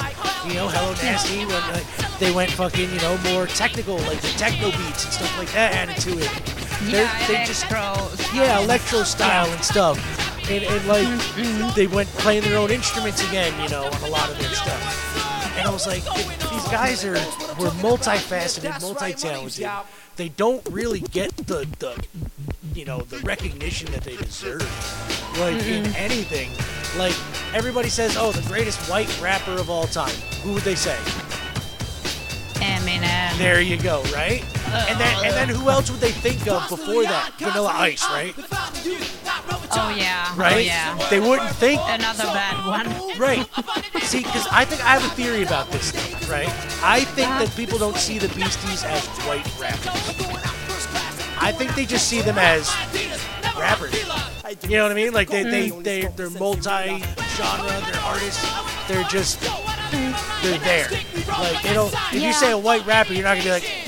[0.47, 1.85] you know, Hello Nasty when like,
[2.19, 5.73] they went fucking you know more technical, like the techno beats and stuff like that
[5.73, 6.62] added to it.
[6.91, 8.09] They're- Yeah, they just electro.
[8.33, 9.97] yeah, electro style and stuff.
[10.49, 11.73] And, and like Mm-hmm.
[11.75, 15.53] they went playing their own instruments again, you know, on a lot of their stuff.
[15.57, 17.13] And I was like, these guys are
[17.59, 19.69] were multifaceted, multi-talented.
[20.15, 22.03] They don't really get the the
[22.75, 24.61] you know the recognition that they deserve,
[25.39, 26.49] like in anything.
[26.99, 27.15] Like
[27.55, 30.13] everybody says, oh, the greatest white rapper of all time.
[30.43, 30.97] Who would they say?
[33.37, 34.43] There you go, right?
[34.89, 37.33] And then and then who else would they think of before that?
[37.37, 38.33] Vanilla Ice, right?
[39.75, 40.27] Oh yeah.
[40.29, 40.55] Oh, right?
[40.55, 41.07] Oh yeah.
[41.09, 43.17] They wouldn't think Another bad one.
[43.17, 43.47] Right.
[44.03, 46.49] See, because I think I have a theory about this stuff, right?
[46.83, 49.87] I think that people don't see the Beasties as white rappers.
[51.39, 52.71] I think they just see them as
[53.57, 53.93] rappers.
[54.67, 55.13] You know what I mean?
[55.13, 58.45] Like they they they they're multi-genre, they're artists.
[58.87, 59.41] They're just
[60.43, 60.87] they're there.
[61.27, 61.91] Like they don't.
[61.93, 62.27] If Yeah.
[62.27, 63.87] you say a white rapper, you're not gonna be like,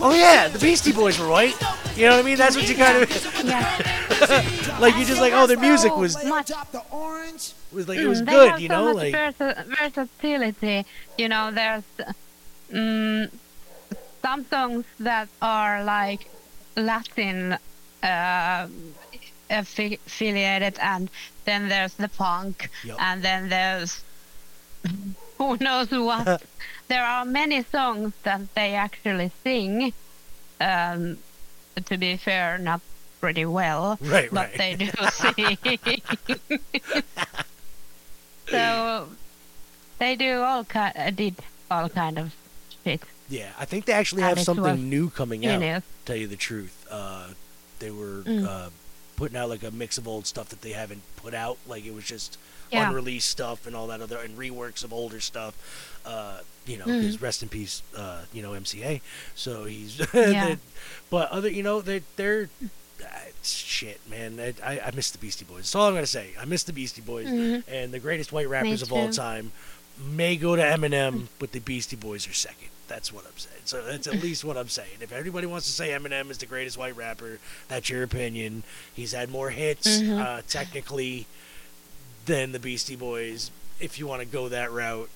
[0.00, 1.56] oh yeah, the Beastie Boys were white.
[1.96, 2.36] You know what I mean?
[2.36, 4.76] That's what you kind of Yeah.
[4.80, 4.94] like.
[4.96, 6.50] you're just like, oh, their music was Much
[7.72, 8.50] was like it was Mm, good.
[8.50, 10.84] have You so know, much like versa- versatility.
[11.18, 11.84] You know, there's
[12.72, 13.30] mm,
[14.22, 16.28] some songs that are like
[16.76, 17.56] Latin
[18.02, 18.68] uh,
[19.50, 21.08] affiliated, and
[21.44, 22.96] then there's the punk, Yep.
[23.00, 24.02] and then there's
[25.38, 26.42] who knows what.
[26.88, 29.92] there are many songs that they actually sing.
[30.60, 31.18] Um,
[31.84, 32.80] to be fair, not
[33.20, 34.58] pretty well, Right, but right.
[34.58, 35.58] they do sing.
[38.48, 39.08] so
[39.98, 41.34] they do all kind, uh, did
[41.70, 42.34] all kind of
[42.84, 43.02] shit.
[43.28, 45.60] Yeah, I think they actually have something new coming out.
[45.60, 47.28] know, Tell you the truth, uh,
[47.80, 48.46] they were Mm.
[48.46, 48.70] uh,
[49.16, 51.58] putting out like a mix of old stuff that they haven't put out.
[51.66, 52.38] Like it was just
[52.70, 52.88] Yeah.
[52.88, 55.54] unreleased stuff and all that other and reworks of older stuff.
[56.04, 57.02] Uh, you know, Mm.
[57.02, 57.82] his rest in peace.
[57.96, 59.00] Uh, you know, MCA.
[59.34, 60.00] So he's.
[60.14, 60.56] Yeah.
[61.10, 62.48] but other, you know, they they're.
[63.02, 63.06] uh,
[63.42, 64.40] Shit, man!
[64.64, 65.58] I, I, miss the Beastie Boys.
[65.58, 66.30] That's all I'm gonna say.
[66.40, 67.62] I miss the Beastie Boys, Mhm.
[67.68, 69.52] and the greatest white rappers of all time
[70.04, 72.70] may go to Eminem, but the Beastie Boys are second.
[72.88, 73.62] That's what I'm saying.
[73.64, 74.98] So that's at least what I'm saying.
[75.00, 77.38] If everybody wants to say Eminem is the greatest white rapper,
[77.68, 78.64] that's your opinion.
[78.94, 80.18] He's had more hits, Mhm.
[80.20, 81.26] uh, technically,
[82.26, 83.50] than the Beastie Boys.
[83.80, 85.08] If you want to go that route,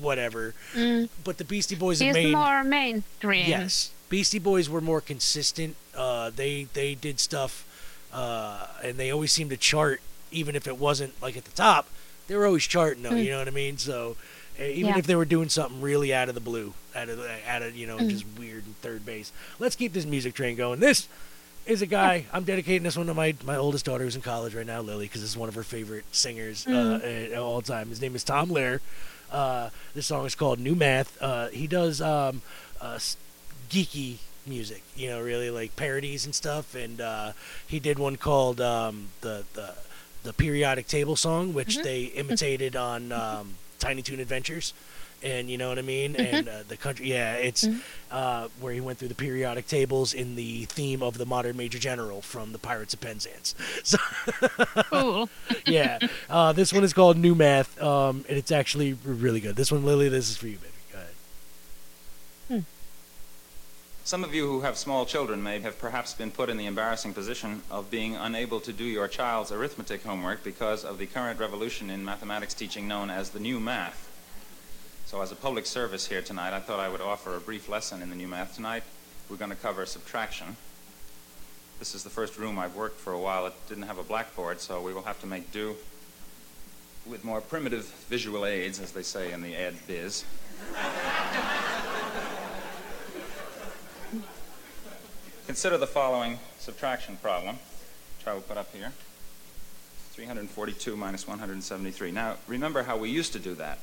[0.00, 0.54] whatever.
[0.74, 3.48] mm, But the Beastie Boys made more mainstream.
[3.48, 3.90] yes.
[4.08, 5.76] Beastie Boys were more consistent.
[5.96, 7.64] Uh, they they did stuff,
[8.12, 10.00] uh, and they always seemed to chart,
[10.30, 11.86] even if it wasn't like at the top.
[12.28, 13.10] They were always charting, though.
[13.10, 13.24] Mm.
[13.24, 13.78] You know what I mean?
[13.78, 14.16] So
[14.58, 14.98] even Yeah.
[14.98, 17.86] if they were doing something really out of the blue, out of out of you
[17.86, 18.10] know Mm.
[18.10, 19.32] just weird and third base.
[19.58, 20.78] Let's keep this music train going.
[20.80, 21.08] This
[21.66, 22.26] is a guy.
[22.32, 25.06] I'm dedicating this one to my my oldest daughter who's in college right now, Lily,
[25.06, 27.36] because this is one of her favorite singers uh, Mm.
[27.36, 27.88] uh, all time.
[27.88, 28.80] His name is Tom Lehrer.
[29.32, 31.16] Uh, this song is called New Math.
[31.20, 32.42] Uh, he does um,
[32.80, 32.98] uh,
[33.70, 36.74] geeky music, you know, really like parodies and stuff.
[36.74, 37.32] And uh,
[37.66, 39.74] he did one called um, the the
[40.22, 44.72] the periodic table song, which they imitated on um, Tiny Toon Adventures.
[45.24, 47.10] And you know what I mean, and uh, the country.
[47.10, 47.66] Yeah, it's
[48.10, 51.78] uh, where he went through the periodic tables in the theme of the modern Major
[51.78, 53.54] General from the Pirates of Penzance.
[53.84, 53.98] So
[54.90, 55.28] Cool.
[55.66, 55.98] yeah,
[56.30, 59.56] uh, this one is called New Math, um, and it's actually really good.
[59.56, 60.72] This one, Lily, this is for you, baby.
[60.92, 62.64] Go ahead.
[64.04, 67.14] Some of you who have small children may have perhaps been put in the embarrassing
[67.14, 71.88] position of being unable to do your child's arithmetic homework because of the current revolution
[71.88, 74.13] in mathematics teaching known as the new math.
[75.14, 78.02] So as a public service here tonight, I thought I would offer a brief lesson
[78.02, 78.82] in the new math tonight.
[79.30, 80.56] We're going to cover subtraction.
[81.78, 83.46] This is the first room I've worked for a while.
[83.46, 85.76] It didn't have a blackboard, so we will have to make do
[87.06, 90.24] with more primitive visual aids, as they say in the ed biz.
[95.46, 97.60] Consider the following subtraction problem,
[98.18, 98.90] which I will put up here.
[100.10, 102.10] 342 minus 173.
[102.10, 103.78] Now, remember how we used to do that.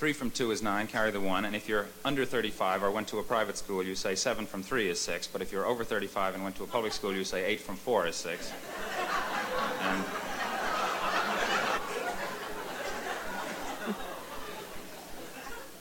[0.00, 3.06] 3 from 2 is 9, carry the 1, and if you're under 35 or went
[3.06, 5.84] to a private school, you say 7 from 3 is 6, but if you're over
[5.84, 8.50] 35 and went to a public school, you say 8 from 4 is 6.
[9.82, 10.04] And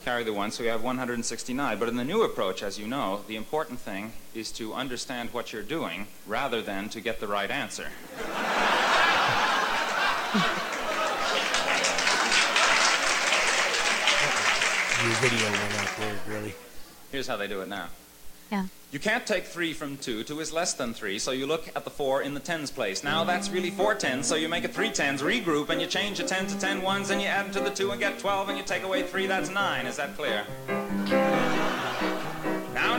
[0.03, 1.79] carry the 1, so we have 169.
[1.79, 5.53] But in the new approach, as you know, the important thing is to understand what
[5.53, 7.87] you're doing rather than to get the right answer.
[15.01, 16.53] Your video went out there, really.
[17.11, 17.87] Here's how they do it now.
[18.51, 18.65] Yeah.
[18.91, 20.23] You can't take 3 from 2.
[20.23, 23.01] 2 is less than 3, so you look at the 4 in the tens place.
[23.03, 26.19] Now that's really four tens, so you make it three tens, regroup, and you change
[26.19, 28.49] a 10 to ten ones, and you add them to the 2 and get 12,
[28.49, 29.85] and you take away 3, that's 9.
[29.85, 30.45] Is that clear?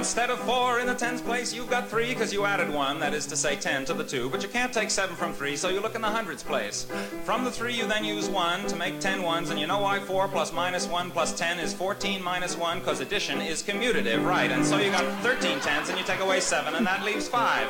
[0.01, 3.13] Instead of 4 in the tens place, you've got 3 because you added 1, that
[3.13, 5.69] is to say 10 to the 2, but you can't take 7 from 3, so
[5.69, 6.87] you look in the hundreds place.
[7.23, 10.01] From the 3, you then use 1 to make ten ones, and you know why
[10.01, 14.51] 4 plus minus 1 plus 10 is 14 minus 1, because addition is commutative, right?
[14.51, 17.69] And so you got thirteen tens, and you take away 7, and that leaves 5.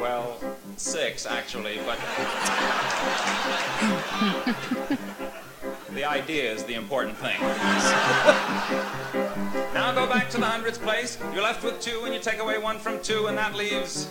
[0.00, 0.36] Well,
[0.76, 1.98] 6 actually, but.
[5.94, 7.40] the idea is the important thing.
[9.94, 11.18] Go back to the hundreds place.
[11.34, 14.08] You're left with two, and you take away one from two, and that leaves.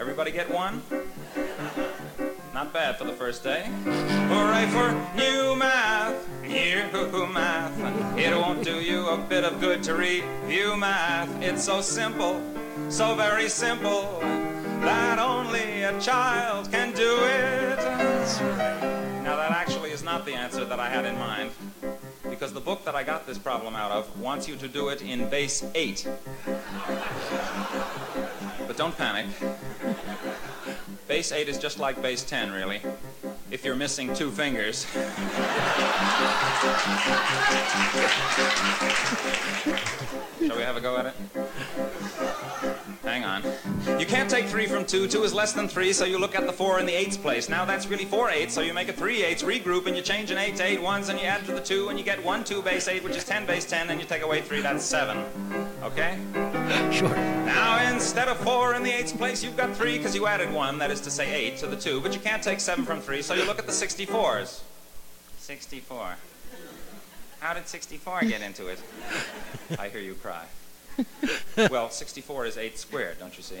[0.00, 0.82] Everybody get one?
[2.54, 3.66] Not bad for the first day.
[3.84, 6.26] Hooray for new math!
[6.42, 8.18] New math!
[8.18, 11.30] It won't do you a bit of good to review math.
[11.42, 12.40] It's so simple,
[12.88, 14.18] so very simple,
[14.80, 17.76] that only a child can do it.
[19.22, 21.50] Now, that actually is not the answer that I had in mind
[22.38, 25.00] because the book that I got this problem out of wants you to do it
[25.00, 26.06] in base 8.
[28.66, 29.24] But don't panic.
[31.08, 32.82] Base 8 is just like base 10, really,
[33.50, 34.84] if you're missing two fingers.
[40.46, 41.14] Shall we have a go at it?
[43.06, 43.44] Hang on.
[44.00, 45.06] You can't take 3 from 2.
[45.06, 47.48] 2 is less than 3, so you look at the 4 in the 8's place.
[47.48, 50.32] Now that's really 4 8s, so you make a 3 8s, regroup, and you change
[50.32, 52.42] an 8 to eight ones, and you add to the 2, and you get 1
[52.42, 55.24] 2 base 8, which is 10 base 10, and you take away 3, that's 7.
[55.84, 56.18] Okay?
[56.92, 57.08] Sure.
[57.08, 60.78] Now, instead of 4 in the 8's place, you've got 3 because you added 1,
[60.78, 63.22] that is to say 8 to the 2, but you can't take 7 from 3,
[63.22, 64.62] so you look at the 64s.
[65.38, 66.16] 64.
[67.38, 68.80] How did 64 get into it?
[69.78, 70.44] I hear you cry.
[71.70, 73.60] Well, 64 is 8 squared, don't you see?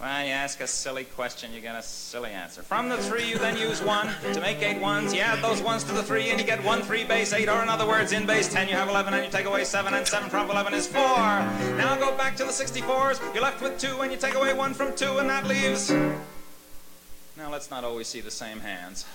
[0.00, 2.62] Well, you ask a silly question, you get a silly answer.
[2.62, 5.14] From the 3, you then use 1 to make 8 ones.
[5.14, 7.62] You add those 1s to the 3, and you get 1 3 base 8, or
[7.62, 10.06] in other words, in base 10, you have 11, and you take away 7, and
[10.06, 11.02] 7 from 11 is 4.
[11.02, 13.20] Now go back to the 64s.
[13.34, 15.90] You're left with 2, and you take away 1 from 2, and that leaves.
[15.90, 19.06] Now let's not always see the same hands.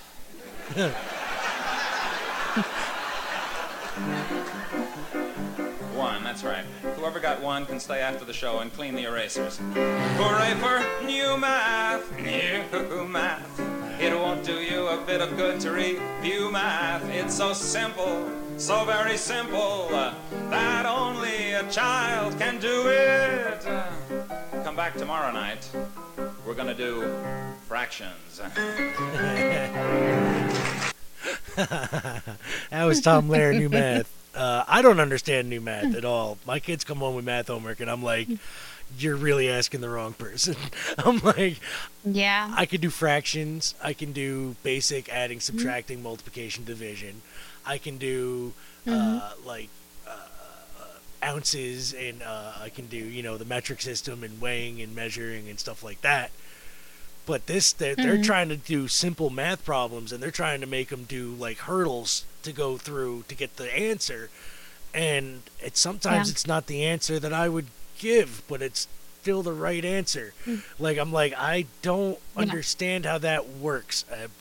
[6.32, 6.64] That's right.
[6.96, 9.58] Whoever got one can stay after the show and clean the erasers.
[9.58, 13.60] Hooray for new math, new math.
[14.00, 17.04] It won't do you a bit of good to review math.
[17.10, 19.90] It's so simple, so very simple,
[20.50, 23.66] that only a child can do it.
[24.64, 25.70] Come back tomorrow night.
[26.48, 27.14] We're gonna do
[27.68, 28.40] fractions.
[31.58, 34.21] That was Tom Lehrer, new math.
[34.36, 36.38] Uh, I don't understand new math at all.
[36.46, 38.28] My kids come home with math homework, and I'm like,
[38.98, 40.56] "You're really asking the wrong person."
[40.98, 41.60] I'm like,
[42.06, 42.54] Yeah.
[42.56, 43.76] I can do fractions.
[43.84, 47.22] I can do basic adding, subtracting, multiplication, division.
[47.66, 48.54] I can do
[48.88, 49.70] uh, like
[50.08, 50.12] uh,
[51.24, 55.50] ounces, and uh, I can do you know the metric system and weighing and measuring
[55.50, 56.32] and stuff like that.
[57.32, 58.26] But this, they're, they're Mhm.
[58.26, 62.26] trying to do simple math problems, and they're trying to make them do like hurdles
[62.44, 64.30] to go through to get the answer.
[64.94, 66.32] And it's sometimes Yeah.
[66.34, 67.68] it's not the answer that I would
[67.98, 68.86] give, but it's
[69.22, 70.34] still the right answer.
[70.78, 72.20] Like I'm like I don't.
[72.36, 72.42] Yeah.
[72.42, 74.04] understand how that works.
[74.12, 74.32] I've,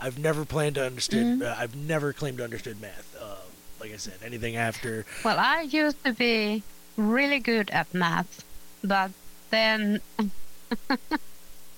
[0.00, 1.42] I've never planned to understand.
[1.42, 1.52] Mm-hmm.
[1.52, 3.14] Uh, I've never claimed to understood math.
[3.22, 3.36] Um,
[3.78, 6.64] like I said, anything after Well, I used to be
[6.96, 8.42] really good at math,
[8.82, 9.12] but
[9.50, 10.00] then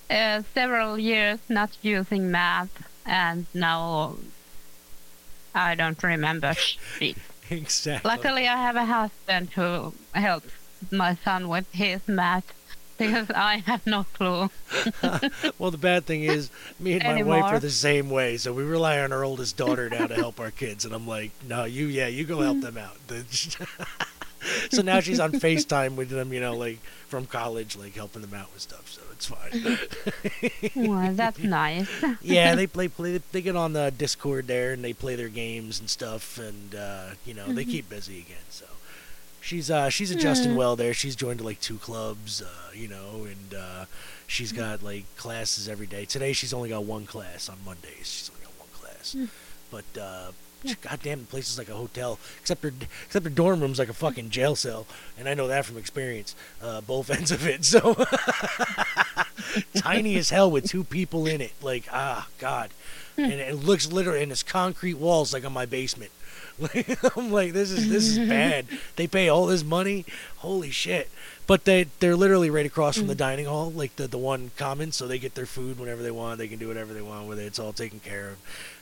[0.09, 4.15] uh, several years not using math, and now
[5.53, 7.17] I don't remember shit.
[7.49, 8.09] exactly.
[8.09, 10.51] Luckily, I have a husband who helps
[10.91, 12.53] my son with his math
[12.97, 14.49] because I have no clue.
[15.57, 16.49] Well, the bad thing is,
[16.79, 19.89] me and my wife are the same way, so we rely on our oldest daughter
[19.89, 20.85] now to help our kids.
[20.85, 22.97] And I'm like, no, you, yeah, you go help them out.
[24.69, 28.33] So now she's on FaceTime with them, you know, like from college, like helping them
[28.33, 28.87] out with stuff.
[28.91, 30.87] So it's fine.
[30.87, 31.89] well, that's nice.
[32.21, 35.79] yeah, they play, play, they get on the Discord there and they play their games
[35.79, 38.43] and stuff, and uh, you know, they keep busy again.
[38.49, 38.65] So
[39.41, 40.93] she's uh, she's adjusting well there.
[40.93, 43.85] She's joined like two clubs, uh, you know, and uh,
[44.27, 46.05] she's got like classes every day.
[46.05, 48.07] Today she's only got one class on Mondays.
[48.07, 49.15] She's only got one class,
[49.71, 50.01] but.
[50.67, 52.71] Uh, God damn, the place is like a hotel, except her,
[53.05, 54.85] except her dorm room's like a fucking jail cell,
[55.17, 57.65] and I know that from experience, uh, both ends of it.
[57.65, 57.95] So
[59.75, 61.53] tiny as hell with two people in it.
[61.61, 62.71] Like, ah, God.
[63.17, 66.11] And it looks literally, and it's concrete walls like on my basement.
[67.15, 68.65] I'm like, this is this is bad.
[68.95, 70.05] They pay all this money,
[70.37, 71.09] holy shit.
[71.47, 74.91] But they they're literally right across from the dining hall, like the the one common,
[74.91, 76.37] so they get their food whenever they want.
[76.37, 77.45] They can do whatever they want with it.
[77.45, 78.37] It's all taken care of.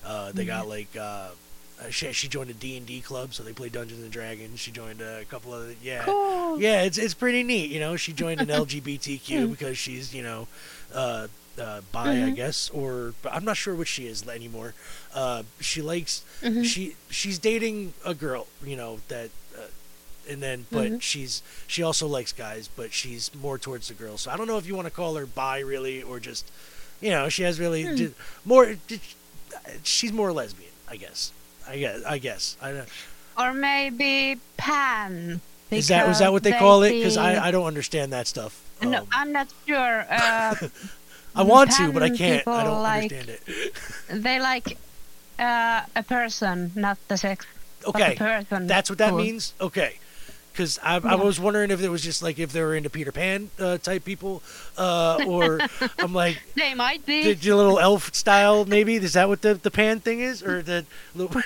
[0.05, 0.95] Uh, they got like.
[0.95, 1.29] Uh,
[1.81, 4.59] uh, she, she joined a D&D club, so they play Dungeons and Dragons.
[4.59, 6.59] She joined a couple of yeah, Cool.
[6.61, 6.81] yeah.
[6.83, 7.95] It's it's pretty neat, you know.
[7.95, 10.47] She joined an LGBTQ because she's you know,
[10.93, 11.27] uh,
[11.59, 14.73] uh, bi, I guess, or I'm not sure what she is anymore.
[15.13, 16.23] Uh, she likes
[16.63, 19.67] she she's dating a girl, you know that, uh,
[20.29, 24.21] and then but she's she also likes guys, but she's more towards the girls.
[24.21, 26.49] So I don't know if you want to call her bi really or just,
[27.01, 28.13] you know, she has really just
[28.45, 28.75] more.
[29.83, 31.31] She's more lesbian, I guess.
[31.67, 32.03] I guess.
[32.03, 32.57] I guess.
[32.61, 32.89] I don't.
[33.37, 35.41] Or maybe pan.
[35.71, 36.91] Is that was that what they call it?
[36.91, 38.61] Because I, I don't understand that stuff.
[38.81, 40.05] No, Um, I'm not sure.
[40.09, 40.55] Uh,
[41.35, 42.47] I want to, but I can't.
[42.47, 43.73] I don't like- understand it.
[44.09, 44.77] they like
[45.39, 47.45] uh, a person, not the sex.
[47.85, 48.67] Okay, person.
[48.67, 49.53] That's what that means.
[49.59, 49.97] Okay,
[50.53, 53.11] because I, I was wondering if it was just like if they were into Peter
[53.11, 54.41] Pan uh, type people,
[54.77, 55.59] uh, or
[55.99, 57.23] I'm like They might be.
[57.23, 58.95] the, the little elf style maybe.
[58.95, 60.85] Is that what the, the pan thing is, or the?
[61.15, 61.41] little-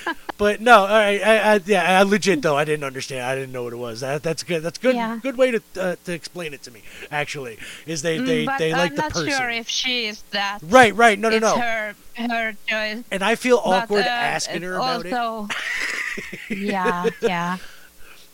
[0.38, 1.20] but no, all right.
[1.22, 2.56] I, I, yeah, I legit though.
[2.56, 3.22] I didn't understand.
[3.26, 4.00] I didn't know what it was.
[4.00, 4.62] That, that's good.
[4.62, 4.94] That's good.
[4.94, 5.18] Yeah.
[5.22, 6.82] Good way to uh, to explain it to me.
[7.10, 9.30] Actually, is they they, Mm, but they I'm the not person.
[9.30, 10.60] sure if she is that.
[10.62, 11.18] right, right.
[11.18, 11.56] No, no, it's no.
[11.58, 13.02] her her choice.
[13.10, 15.12] And I feel But, awkward uh, asking her about it.
[15.12, 15.48] also,
[16.50, 17.56] yeah, yeah.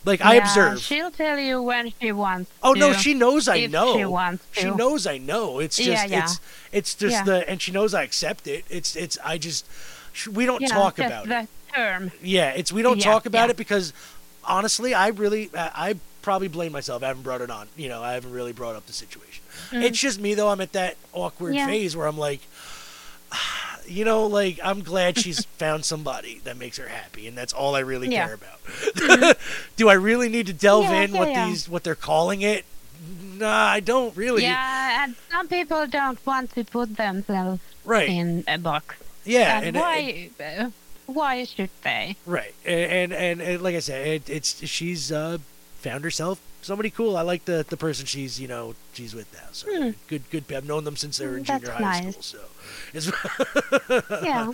[0.05, 0.79] Like I yeah, observe.
[0.79, 2.49] She'll tell you when she wants.
[2.63, 3.97] Oh no, she knows I know.
[3.97, 4.61] She wants to.
[4.61, 5.59] She knows I know.
[5.59, 6.23] It's just Yeah, yeah.
[6.23, 6.39] it's
[6.71, 8.63] it's just the and she knows I accept it.
[8.69, 9.67] It's it's I just
[10.31, 11.29] we don't talk about it.
[11.29, 12.11] the term.
[12.23, 13.91] Yeah, it's we don't talk about it because
[14.45, 17.03] honestly, I really I, I probably blame myself.
[17.03, 17.67] I haven't brought it on.
[17.75, 19.43] You know, I haven't really brought up the situation.
[19.71, 20.49] It's just me though.
[20.49, 21.65] I'm at that awkward Mm.
[21.65, 22.41] Phase where I'm like
[23.89, 27.75] you know, like I'm glad she's found somebody that makes her happy, and that's all
[27.75, 28.25] I really Yeah.
[28.27, 29.37] care about.
[29.77, 32.65] Do I really need to delve Yeah, in yeah, what these what they're calling it?
[33.37, 34.43] Nah, I don't really.
[34.43, 38.09] Yeah, and some people don't want to put themselves Right.
[38.09, 38.95] in a box.
[39.25, 39.57] Yeah.
[39.59, 40.29] and, and- why?
[40.39, 40.69] uh,
[41.05, 42.15] why should they?
[42.25, 45.37] Right, and and, and, and like I said, it, it's she's uh,
[45.79, 47.15] found herself somebody cool.
[47.17, 49.49] I like the the person she's you know she's with now.
[49.51, 49.91] So Hmm.
[50.07, 50.43] good, good.
[50.53, 52.11] I've known them since they were in That's junior high nice.
[52.11, 52.21] school.
[52.23, 52.39] So
[52.93, 53.05] it's
[54.23, 54.51] Yeah.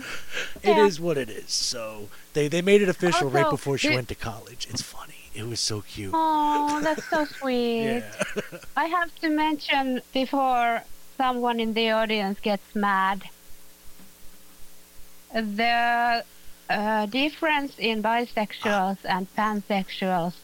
[0.62, 0.86] it Yeah.
[0.86, 1.50] is what it is.
[1.52, 4.66] So they they made it official right before she went to college.
[4.70, 5.14] It's funny.
[5.34, 6.12] It was so cute.
[6.14, 8.02] Oh, that's so sweet.
[8.02, 8.58] Yeah.
[8.76, 10.82] I have to mention before
[11.18, 13.24] someone in the audience gets mad.
[15.32, 16.24] The
[16.70, 20.34] uh, difference in bisexuals and pansexuals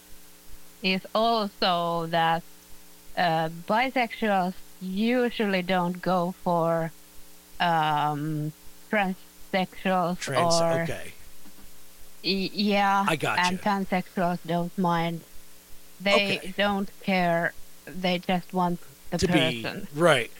[0.82, 2.42] is also that
[3.16, 6.90] uh, bisexuals usually don't go for
[7.60, 8.52] um,
[8.90, 10.54] transsexuals Trans.
[10.60, 11.12] or Okay.
[12.24, 13.42] Y- yeah, I gotcha.
[13.42, 15.22] and transsexuals don't mind.
[16.00, 16.54] They Okay.
[16.56, 17.52] don't care.
[17.84, 18.80] They just want
[19.10, 19.88] the to person.
[19.94, 20.30] be right.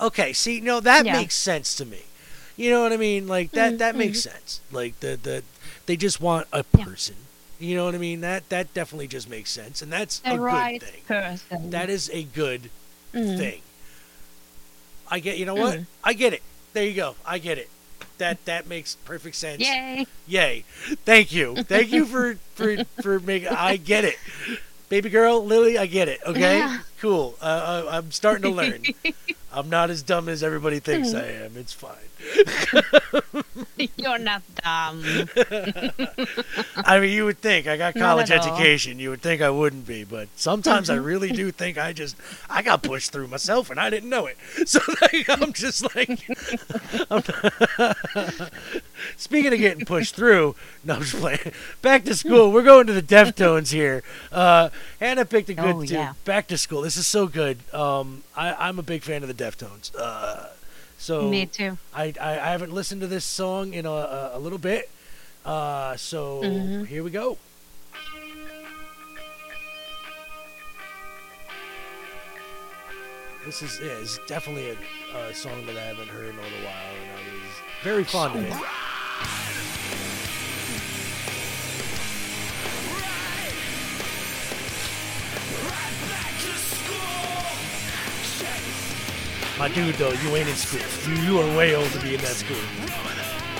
[0.00, 1.12] Okay, see, no, that Yeah.
[1.14, 2.02] makes sense to me.
[2.56, 3.26] You know what I mean?
[3.28, 4.60] Like that Mm, that makes sense.
[4.70, 5.42] Like the the
[5.86, 6.84] they just want a Yeah.
[7.58, 8.20] You know what I mean?
[8.20, 11.02] That that definitely just makes sense, and that's The a right good thing.
[11.06, 11.70] person.
[11.70, 12.70] That is a good
[13.14, 13.38] Mm.
[13.38, 13.60] thing.
[15.10, 15.38] I get.
[15.38, 15.80] You know what?
[16.04, 16.42] I get it.
[16.74, 17.16] There you go.
[17.24, 17.68] I get it.
[18.18, 19.60] That that makes perfect sense.
[19.62, 20.06] Yay!
[20.26, 20.64] Yay.
[21.04, 21.62] Thank you.
[21.62, 23.48] Thank you for for for making.
[23.48, 24.16] I get it.
[24.88, 26.20] Baby girl, Lily, I get it.
[26.26, 26.78] Okay, Yeah.
[27.00, 27.34] cool.
[27.42, 28.82] Uh, I, I'm starting to learn.
[29.52, 31.56] I'm not as dumb as everybody thinks I am.
[31.56, 31.94] It's fine.
[33.96, 35.02] You're not dumb.
[36.76, 38.38] I mean, you would think I got college all.
[38.38, 38.98] education.
[38.98, 42.16] You would think I wouldn't be, but sometimes I really do think I just
[42.50, 44.36] I got pushed through myself and I didn't know it.
[44.68, 46.20] So like, I'm just like,
[47.10, 47.22] I'm
[49.16, 50.54] speaking of getting pushed through.
[50.84, 51.52] No, I'm just playing.
[51.82, 52.50] Back to school.
[52.52, 54.02] We're going to the Deftones here.
[54.32, 54.70] Uh,
[55.00, 55.94] Hannah picked a good Oh, tune.
[55.98, 56.12] yeah.
[56.24, 56.80] Back to school.
[56.82, 57.58] This is so good.
[57.74, 59.90] Um, I, I'm a big fan of the Deftones.
[59.98, 60.46] Uh,
[60.96, 61.76] so Me too.
[61.94, 64.88] I, I, I haven't listened to this song in a, a, a little bit.
[65.44, 66.84] Uh, so Mm-hmm.
[66.84, 67.36] here we go.
[73.44, 76.58] This is yeah, it's definitely a, a song that I haven't heard in a little
[76.64, 78.52] while, and I was very fond of it.
[89.58, 91.12] My dude, though, you ain't in school.
[91.12, 92.56] You, you are way old to be in that school.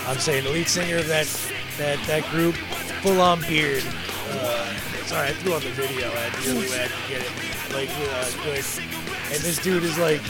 [0.06, 1.26] I'm saying the lead singer of that
[1.76, 2.54] that that group,
[3.02, 3.82] full on beard.
[4.30, 4.74] Uh,
[5.06, 6.06] sorry, I threw on the video.
[6.12, 8.64] I had to get it like uh, good.
[9.32, 10.20] And this dude is like,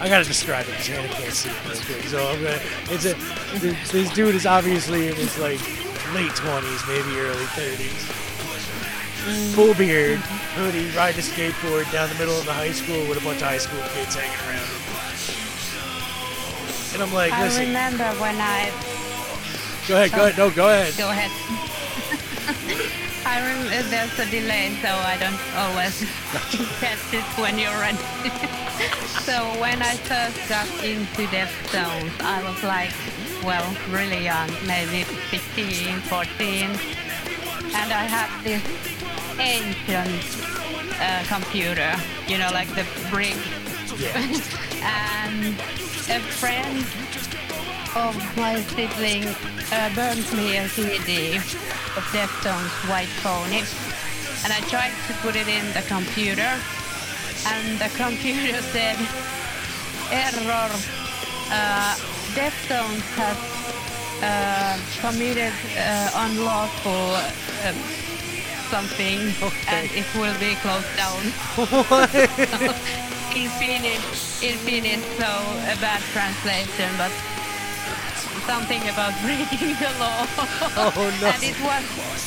[0.00, 0.74] I gotta describe it.
[0.74, 2.02] 'cause Hannah can't see it real.
[2.10, 2.60] So I'm gonna.
[2.90, 3.14] It's a.
[3.92, 5.60] This dude is obviously in his like
[6.14, 8.25] late 20s, maybe early 30s.
[9.26, 10.20] Full beard,
[10.54, 13.48] hoodie, riding a skateboard down the middle of the high school with a bunch of
[13.48, 14.70] high school kids hanging around.
[16.94, 18.70] And I'm like, I remember when I
[19.88, 20.96] go ahead, go ahead, no, go ahead.
[20.96, 21.32] go ahead.
[23.26, 25.98] I rem- uh, there's a delay, so I don't always
[26.78, 27.98] catch it when you're ready.
[29.26, 32.94] so when I first got into death Deftones, I was like,
[33.42, 36.70] well, really young, maybe 15, 14,
[37.74, 38.62] and I had this
[39.38, 40.22] ancient
[41.00, 41.94] uh, computer,
[42.26, 43.36] you know, like the brick
[43.98, 44.12] Yeah.
[44.82, 45.54] and
[46.08, 46.84] a friend
[47.96, 49.24] of my sibling
[49.72, 53.62] uh, burned me a CD of Deftones White Pony,
[54.44, 56.52] and I tried to put it in the computer,
[57.46, 58.98] and the computer said,
[60.10, 60.70] "Error.
[61.48, 61.94] Uh,
[62.34, 63.38] Deftones has
[64.20, 67.16] uh, committed uh, unlawful
[68.70, 69.18] something,
[69.68, 71.22] and it will be closed down."
[73.36, 74.00] Infinite,
[74.40, 75.28] infinite, so
[75.68, 77.12] a bad translation, but
[78.46, 80.24] something about breaking the law.
[80.78, 81.26] Oh, no.
[81.28, 81.84] And it was,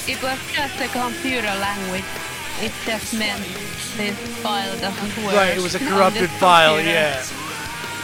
[0.08, 2.06] it was just a computer language.
[2.62, 3.42] It just meant
[3.98, 4.14] this
[4.44, 5.34] file doesn't work.
[5.34, 6.94] Right, it was a corrupted file, computer.
[6.94, 7.26] yeah.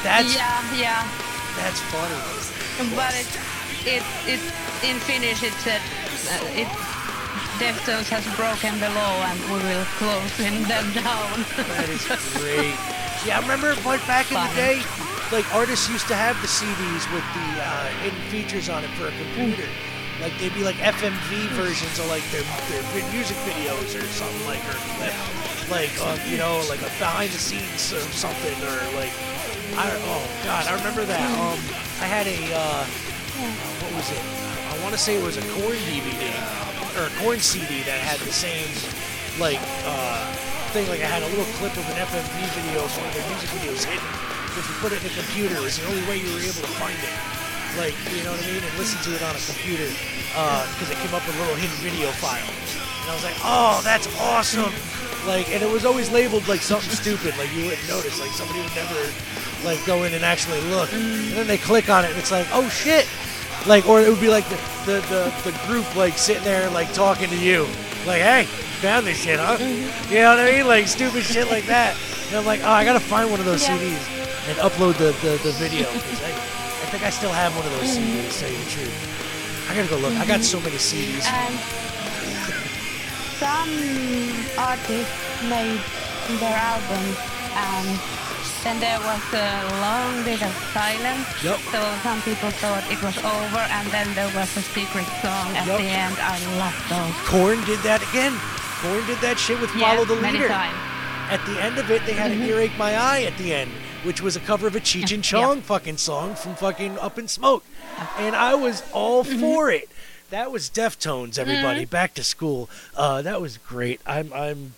[0.02, 1.08] That's Yeah, yeah.
[1.58, 2.96] that's funny.
[2.96, 3.30] But it,
[3.86, 4.42] it, it,
[4.82, 5.82] in Finnish it said,
[6.32, 6.68] uh, it,
[7.60, 11.46] Deftones has broken the law and we will close him them down.
[11.56, 12.04] That is
[12.40, 12.76] great.
[13.24, 14.84] Yeah, I remember like back in the day,
[15.32, 19.08] like artists used to have the CDs with the uh, hidden features on it for
[19.08, 19.68] a computer.
[20.22, 24.64] Like they'd be like FMV versions of like their, their music videos or something like
[24.64, 25.16] or like,
[25.70, 29.12] like um, you know like a behind the scenes or something or like
[29.76, 31.60] I oh god I remember that um
[32.00, 32.86] I had a uh,
[33.84, 34.24] what was it
[34.72, 36.32] I want to say it was a Korn DVD
[36.98, 38.68] or a Korn CD that had the same
[39.40, 40.24] like uh,
[40.72, 43.28] thing like I had a little clip of an FMV video of one of their
[43.32, 44.08] music videos hidden.
[44.56, 46.64] If you put it in a computer, it was the only way you were able
[46.64, 47.16] to find it.
[47.76, 48.64] Like, you know what I mean?
[48.64, 49.92] And listen to it on a computer
[50.32, 52.48] because it came up with a little hidden video file.
[53.04, 54.72] And I was like, oh, that's awesome.
[55.28, 58.20] Like, and it was always labeled like something stupid, like you wouldn't notice.
[58.20, 58.96] Like somebody would never
[59.68, 60.92] like go in and actually look.
[60.94, 63.08] And then they click on it and it's like, oh shit.
[63.68, 64.56] Like, or it would be like the,
[64.86, 67.68] the, the, the group like sitting there like talking to you.
[68.06, 68.44] Like, hey,
[68.82, 69.58] found this shit, huh?
[69.58, 70.14] Mm-hmm.
[70.14, 70.68] You know what I mean?
[70.68, 71.98] Like stupid shit like that.
[72.28, 73.78] And I'm like, oh, I gotta find one of those Yeah.
[73.78, 74.06] CDs
[74.50, 75.88] and upload the, the, the video.
[75.90, 78.30] I, I think I still have one of those CDs, mm-hmm.
[78.30, 79.70] to tell you the truth.
[79.70, 80.14] I gotta go look.
[80.14, 80.54] I got mm-hmm.
[80.54, 81.26] so many CDs.
[81.26, 81.76] And um,
[83.42, 83.74] some
[84.58, 85.82] artists made
[86.40, 87.18] their albums
[87.56, 88.25] and um,
[88.66, 89.50] then there was a
[89.80, 91.28] long bit of silence.
[91.44, 91.60] Yep.
[91.70, 95.68] So some people thought it was over and then there was a secret song at
[95.68, 95.78] Yep.
[95.78, 96.16] the end.
[96.20, 97.14] I love those.
[97.30, 98.34] Korn did that again.
[98.82, 100.50] Korn did that shit with Follow yeah, the many Leader.
[100.50, 100.78] times.
[101.30, 102.50] At the end of it, they had an mm-hmm.
[102.50, 103.72] Earache My Eye at the end,
[104.04, 105.64] which was a cover of a Cheech and Chong Yeah.
[105.64, 107.64] fucking song from fucking Up in Smoke.
[108.18, 109.40] And I was all mm-hmm.
[109.40, 109.90] for it.
[110.32, 111.82] That was Deftones, everybody.
[111.82, 111.92] Mm-hmm.
[111.92, 112.68] Back to school.
[112.96, 114.02] Uh, that was great.
[114.08, 114.74] I'm I'm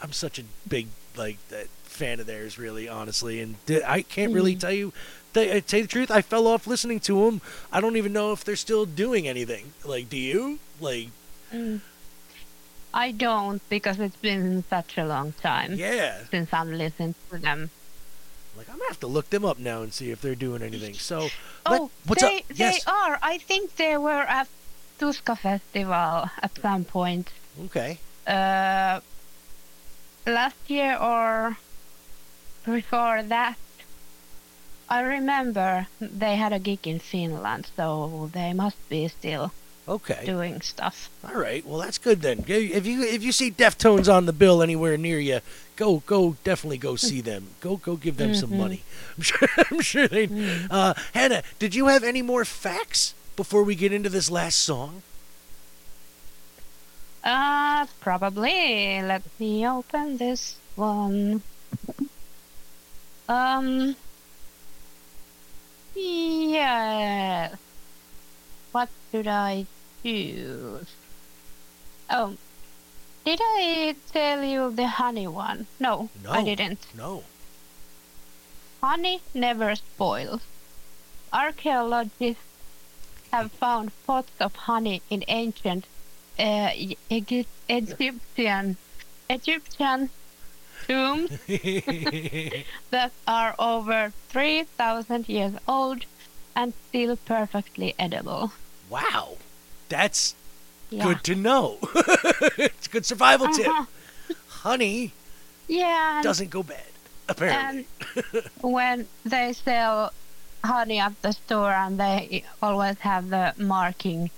[0.00, 1.66] I'm such a big like that
[1.96, 3.40] fan of theirs, really, honestly.
[3.40, 4.60] And I can't really Mm.
[4.60, 4.92] tell you.
[5.34, 7.42] Th- uh, tell you the truth, I fell off listening to them.
[7.72, 9.72] I don't even know if they're still doing anything.
[9.84, 10.58] Like, do you?
[10.80, 11.08] Like,
[12.94, 16.20] I don't because it's been such a long time yeah.
[16.30, 17.70] since I've listened to them.
[18.56, 20.94] Like, I'm gonna have to look them up now and see if they're doing anything.
[20.94, 21.28] So,
[21.68, 22.48] let- Oh, what's they, up?
[22.48, 22.86] they Yes.
[22.86, 23.18] are.
[23.22, 24.48] I think they were at
[24.98, 27.28] Tuska Festival at some point.
[27.66, 27.98] Okay.
[28.26, 29.00] Uh,
[30.26, 31.58] last year or
[32.66, 33.56] before that.
[34.88, 39.52] I remember they had a gig in Finland, so they must be still
[39.88, 40.22] Okay.
[40.24, 41.08] doing stuff.
[41.24, 41.64] All right.
[41.66, 42.44] Well, that's good then.
[42.46, 45.40] If you if you see Deftones on the bill anywhere near you,
[45.76, 47.48] go go definitely go see them.
[47.60, 48.58] Go go give them some Mhm.
[48.58, 48.82] money.
[49.16, 50.26] I'm sure I'm sure they.
[50.28, 50.66] Mm.
[50.70, 55.02] Uh, Hannah, did you have any more facts before we get into this last song?
[57.24, 59.02] Uh, probably.
[59.02, 61.42] Let me open this one.
[63.28, 63.96] Um.
[65.94, 67.54] Yeah.
[68.72, 69.66] What should I
[70.02, 70.86] choose?
[72.10, 72.36] Oh.
[73.24, 75.66] Did I tell you the honey one?
[75.80, 76.86] No, no I didn't.
[76.96, 77.24] No.
[78.80, 80.42] Honey never spoils.
[81.32, 82.42] Archaeologists
[83.32, 85.86] have found pots of honey in ancient
[86.38, 86.70] uh,
[87.10, 88.76] Egy- Egyptian
[89.28, 90.10] Egyptian
[90.86, 91.30] tombs
[92.90, 96.04] that are over 3,000 years old
[96.54, 98.52] and still perfectly edible.
[98.88, 99.36] wow.
[99.88, 100.34] That's
[100.90, 101.04] Yeah.
[101.04, 101.78] good to know.
[102.58, 103.66] it's a good survival tip.
[103.68, 103.84] Uh-huh.
[104.48, 105.12] Honey
[105.68, 106.82] Yeah, doesn't go bad.
[107.28, 107.86] Apparently.
[108.32, 110.12] and when they sell
[110.64, 114.30] honey at the store and they always have the marking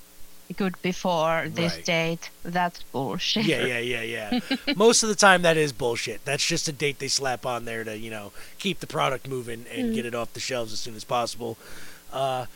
[0.57, 1.85] good before this Right.
[1.85, 3.45] date, that's bullshit.
[3.45, 4.41] yeah, yeah, yeah, yeah.
[4.77, 6.25] Most of the time, that is bullshit.
[6.25, 9.67] That's just a date they slap on there to, you know, keep the product moving
[9.73, 11.57] and get it off the shelves as soon as possible.
[12.13, 12.47] Uh,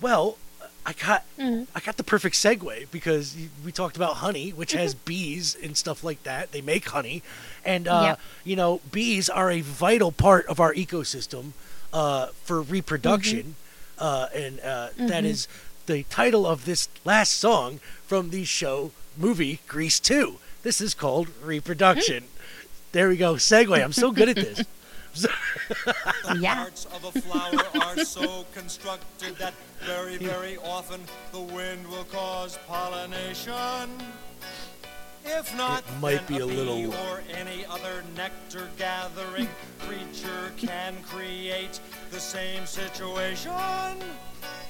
[0.00, 0.36] well,
[0.84, 1.68] I got Mhm.
[1.74, 6.02] I got the perfect segue because we talked about honey, which has bees and stuff
[6.02, 6.50] like that.
[6.52, 7.22] They make honey,
[7.64, 8.20] and uh, Yep.
[8.44, 11.52] you know, bees are a vital part of our ecosystem
[11.92, 13.54] uh, for reproduction,
[13.98, 15.46] uh, and uh, that is
[15.92, 20.38] the title of this last song from the show movie Grease 2.
[20.62, 22.24] This is called Reproduction.
[22.92, 23.34] There we go.
[23.34, 23.82] Segue.
[23.82, 24.64] I'm so good at this.
[26.40, 26.54] Yeah.
[26.54, 32.58] Parts of a flower are so constructed that very, very often the wind will cause
[32.66, 33.90] pollination.
[35.26, 40.52] If not, It might then be a bee little- or any other nectar gathering creature
[40.56, 41.78] can create
[42.10, 43.52] the same situation.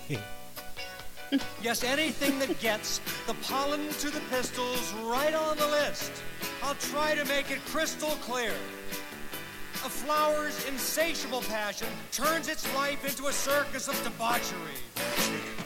[1.62, 6.12] yes, anything that gets the pollen to the pistils right on the list.
[6.62, 8.54] I'll try to make it crystal clear.
[9.84, 14.78] A flower's insatiable passion turns its life into a circus of debauchery.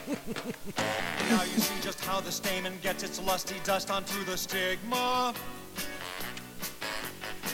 [1.29, 5.33] now you see just how the stamen gets its lusty dust onto the stigma.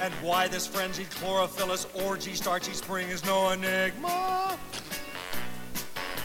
[0.02, 4.58] And why this frenzied chlorophyllous orgy starchy spring is no enigma.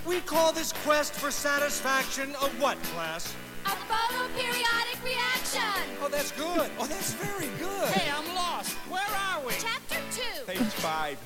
[0.09, 3.35] We call this quest for satisfaction a what class?
[3.67, 5.61] A photoperiodic reaction.
[6.03, 6.71] Oh, that's good.
[6.79, 7.89] Oh, that's very good.
[7.89, 8.73] Hey, I'm lost.
[8.89, 9.53] Where are we?
[9.59, 10.47] Chapter 2.
[10.47, 11.19] Page five.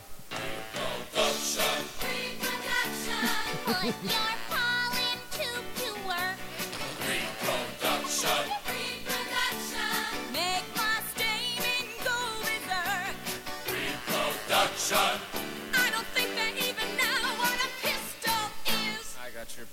[1.14, 1.62] Reproduction.
[3.64, 4.51] Put your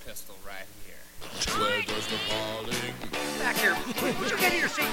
[0.10, 0.96] I got your pistol right here.
[3.38, 3.76] Back here.
[4.20, 4.88] Would you get in your seat?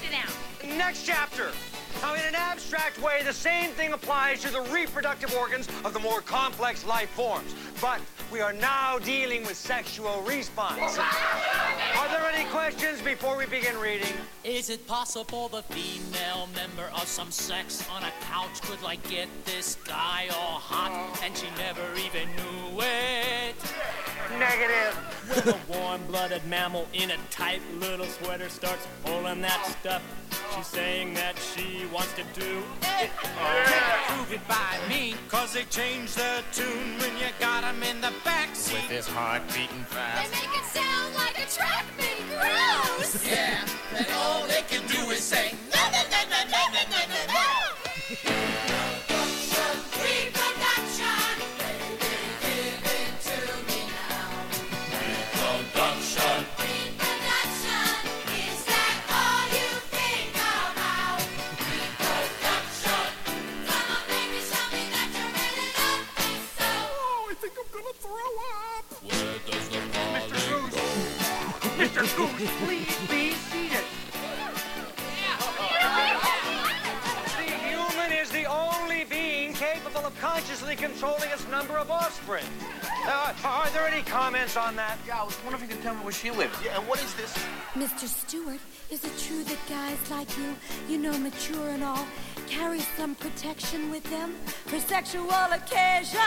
[0.00, 0.78] Sit down.
[0.78, 1.50] Next chapter.
[2.00, 6.00] Now, in an abstract way, the same thing applies to the reproductive organs of the
[6.00, 7.54] more complex life forms.
[7.80, 8.00] But
[8.32, 10.98] we are now dealing with sexual response.
[11.96, 14.12] Are there any questions before we begin reading?
[14.42, 19.28] Is it possible the female member of some sex on a couch could like get
[19.44, 24.03] this guy all hot and she never even knew it?
[24.38, 24.94] Negative.
[25.44, 30.02] When a warm-blooded mammal in a tight little sweater starts pulling that stuff,
[30.54, 33.10] she's saying that she wants to do it.
[33.22, 34.06] Yeah.
[34.08, 35.14] Prove it by me.
[35.28, 38.72] Cause they change their tune when you got got 'em in the backseat.
[38.72, 40.30] With his heart beating fast.
[40.30, 42.24] They make it sound like a track meet.
[42.28, 43.24] Gross.
[43.26, 43.64] Yeah,
[43.96, 46.00] and all they can do is say, no, no,
[72.16, 73.84] Goose, please be seated.
[77.36, 82.44] The human is the only being capable of consciously controlling its number of offspring.
[83.04, 84.96] Uh, are there any comments on that?
[85.06, 86.56] Yeah, I was wondering if you could tell me where she lives.
[86.64, 87.36] Yeah, and what is this?
[87.74, 88.06] Mr.
[88.06, 88.60] Stewart,
[88.92, 90.54] is it true that guys like you,
[90.88, 92.06] you know, mature and all,
[92.46, 94.34] carry some protection with them
[94.66, 96.20] for sexual occasion?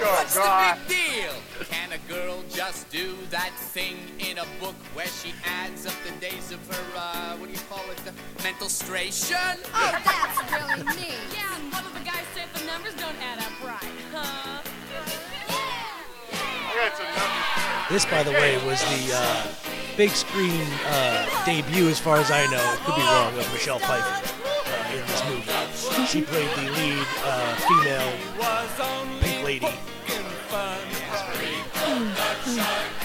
[0.00, 1.32] What's the big deal?
[1.68, 6.12] Can a girl just do that thing in a book where she adds up the
[6.20, 9.58] days of her, uh, what do you call it, the mental stration?
[9.74, 11.18] Oh, that's really neat.
[11.32, 13.92] Yeah, what did the guy say the numbers don't add up right?
[14.12, 14.62] Huh?
[16.74, 17.88] Yeah.
[17.90, 19.46] This, by the way, was the uh,
[19.96, 24.41] big screen uh, debut, as far as I know, could be wrong, of Michelle Pfeiffer
[24.92, 26.06] in this movie.
[26.06, 28.12] She played the lead uh, female
[29.20, 29.72] pink lady.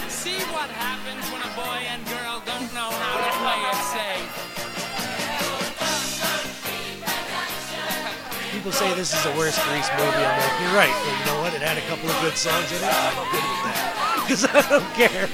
[0.08, 4.28] See what happens when a boy and girl don't know how to play it safe.
[8.52, 10.24] People say this is the worst Grease movie.
[10.24, 11.54] I'm like, you're right, but you know what?
[11.54, 12.92] It had a couple of good songs in it.
[12.92, 13.94] I'm good with that.
[14.28, 15.24] Because I don't care.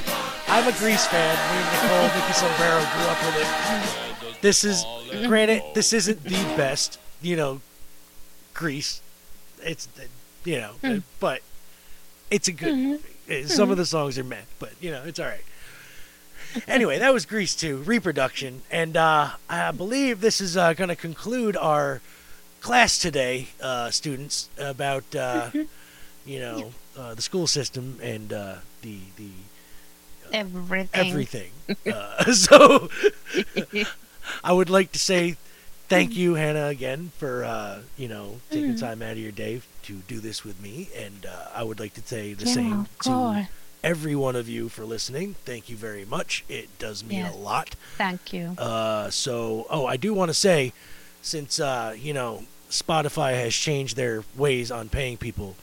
[0.46, 1.34] I'm a Grease fan.
[1.50, 4.03] Me and Nicole, Vicky Sombrero grew up with it.
[4.45, 4.84] This is,
[5.26, 7.62] granted, this isn't the best, you know,
[8.53, 9.01] Grease.
[9.62, 9.88] It's,
[10.45, 10.99] you know, Hmm.
[11.18, 11.40] but
[12.30, 13.45] it's a good movie.
[13.45, 15.45] Uh, Some of the songs are meh, but, you know, it's all right.
[16.68, 18.61] Anyway, that was Grease 2, reproduction.
[18.70, 22.03] And uh, I believe this is uh, going to conclude our
[22.61, 25.53] class today, uh, students, about, uh,
[26.26, 29.30] you know, uh, the school system and uh, the, the
[30.34, 30.88] Everything.
[30.92, 31.51] everything.
[31.90, 32.90] Uh, so
[34.43, 35.37] I would like to say
[35.89, 38.81] thank you, Hannah, again for uh, you know taking Mhm.
[38.81, 41.95] time out of your day to do this with me, and uh, I would like
[41.95, 43.47] to say the Yeah, same to
[43.83, 45.37] every one of you for listening.
[45.45, 46.43] Thank you very much.
[46.49, 47.35] It does mean Yes.
[47.35, 47.77] a lot.
[47.99, 48.55] Thank you.
[48.57, 50.72] Uh, so, oh, I do want to say,
[51.22, 55.55] since uh, you know Spotify has changed their ways on paying people,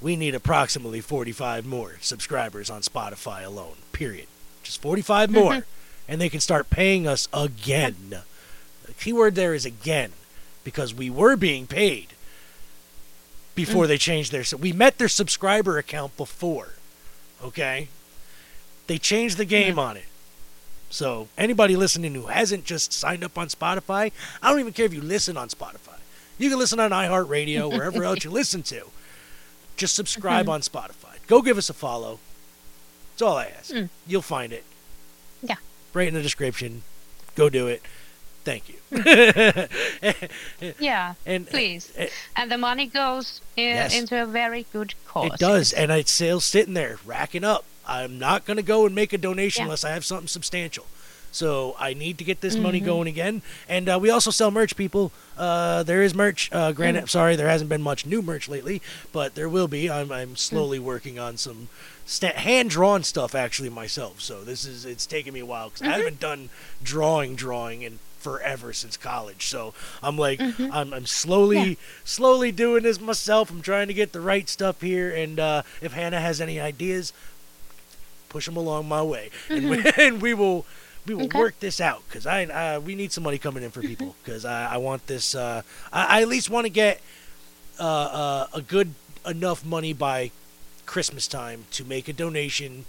[0.00, 3.76] we need approximately 45 more subscribers on Spotify alone.
[3.92, 4.26] Period.
[4.62, 5.64] Just 45 more,
[6.10, 7.94] and they can start paying us again.
[8.84, 10.12] The keyword there is again,
[10.64, 12.08] because we were being paid
[13.54, 13.88] before Mm.
[13.88, 14.44] they changed their.
[14.44, 16.74] So We met their subscriber account before.
[17.42, 17.88] Okay.
[18.88, 20.04] They changed the game on it.
[20.90, 24.10] So anybody listening who hasn't just signed up on Spotify,
[24.42, 25.98] I don't even care if you listen on Spotify.
[26.38, 28.90] You can listen on iHeartRadio, wherever else you listen to.
[29.76, 30.52] Just subscribe Mhm.
[30.52, 31.18] on Spotify.
[31.28, 32.18] Go give us a follow.
[33.12, 33.70] That's all I ask.
[33.70, 33.90] Mm.
[34.08, 34.64] You'll find it.
[35.92, 36.82] Right in the description.
[37.34, 37.82] Go do it.
[38.44, 38.76] Thank you.
[40.78, 41.92] Yeah, And- please.
[41.96, 43.94] eh, and the money goes i- Yes.
[43.94, 45.32] into a very good cause.
[45.34, 47.64] It does, and it's still sitting there racking up.
[47.86, 49.64] I'm not going to go and make a donation Yeah.
[49.66, 50.86] unless I have something substantial.
[51.32, 52.84] So I need to get this money Mhm.
[52.86, 53.42] going again.
[53.68, 55.12] And uh, we also sell merch, people.
[55.38, 56.48] Uh, there is merch.
[56.52, 57.08] Uh, granted, Mm.
[57.10, 59.88] sorry, there hasn't been much new merch lately, but there will be.
[59.90, 60.82] I'm, I'm slowly Mm.
[60.82, 61.68] working on some
[62.22, 64.20] hand drawn stuff actually myself.
[64.20, 65.96] So this is it's taking me a while because I Mhm.
[65.98, 66.50] haven't done
[66.82, 69.46] drawing drawing in forever since college.
[69.46, 69.72] So
[70.02, 70.70] I'm like Mhm.
[70.72, 73.48] I'm, I'm slowly slowly doing this myself.
[73.50, 75.08] I'm trying to get the right stuff here.
[75.14, 77.12] And uh, if Hannah has any ideas,
[78.28, 80.66] push them along my way, and, we, and we will
[81.06, 81.38] we will Okay.
[81.38, 84.44] work this out because I uh, we need some money coming in for people because
[84.44, 85.34] I, I want this.
[85.34, 87.00] Uh, I, I at least want to get
[87.78, 88.94] uh, uh, a good
[89.26, 90.30] enough money by
[90.86, 92.84] Christmas time to make a donation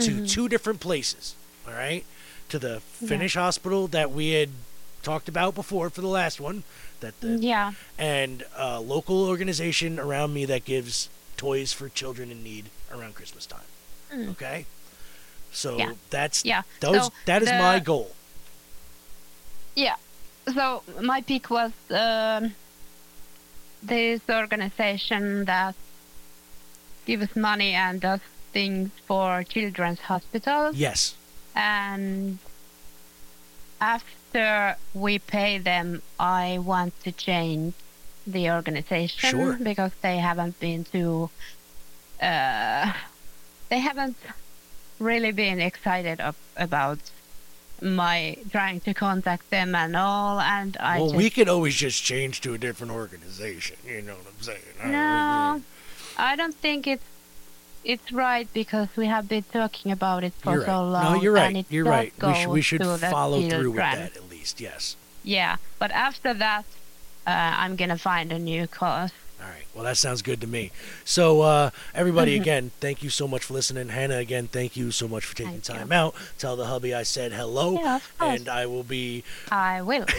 [0.00, 0.28] to Mhm.
[0.30, 1.34] two different places.
[1.66, 2.04] All right,
[2.48, 3.08] to the Yeah.
[3.08, 4.50] Finnish hospital that we had
[5.02, 6.64] talked about before for the last one.
[7.00, 7.72] That the Yeah.
[7.98, 13.46] and a local organization around me that gives toys for children in need around Christmas
[13.46, 13.68] time.
[14.12, 14.30] Mm.
[14.30, 14.66] Okay,
[15.56, 15.92] so Yeah.
[16.10, 16.62] that's Yeah.
[16.80, 18.10] Those So that is the- my goal.
[19.74, 19.96] Yeah.
[20.54, 22.54] So my pick was um,
[23.82, 25.74] this organization that
[27.06, 28.20] gives money and does
[28.52, 30.76] things for children's hospitals.
[30.76, 31.14] Yes.
[31.54, 32.38] And
[33.80, 37.74] after we pay them, I want to change
[38.26, 39.52] the organization Sure.
[39.62, 41.30] because they haven't been too.
[42.20, 42.92] Uh,
[43.68, 44.16] they haven't
[44.98, 46.98] really been excited of, about
[47.82, 52.02] my trying to contact them and all, and I well, just we could always just
[52.02, 53.76] change to a different organization.
[53.86, 54.60] You know what I'm saying?
[54.82, 55.62] I- no,
[56.16, 57.04] I don't think it's
[57.84, 61.04] it's right because we have been talking about it for You're so long.
[61.04, 61.64] No, you're right.
[61.70, 62.12] You're right.
[62.20, 64.60] We should, we should follow through with that at least.
[64.60, 64.96] Yes.
[65.22, 66.64] Yeah, but after that,
[67.26, 69.12] uh, I'm gonna find a new cause.
[69.46, 69.62] All right.
[69.74, 70.72] Well, that sounds good to me.
[71.04, 73.90] So, uh, everybody, again, thank you so much for listening.
[73.90, 75.74] Hannah, again, thank you so much for taking Thank you.
[75.74, 76.14] time out.
[76.38, 79.22] Tell the hubby I said hello, Yeah, and I will be
[79.52, 80.04] I will.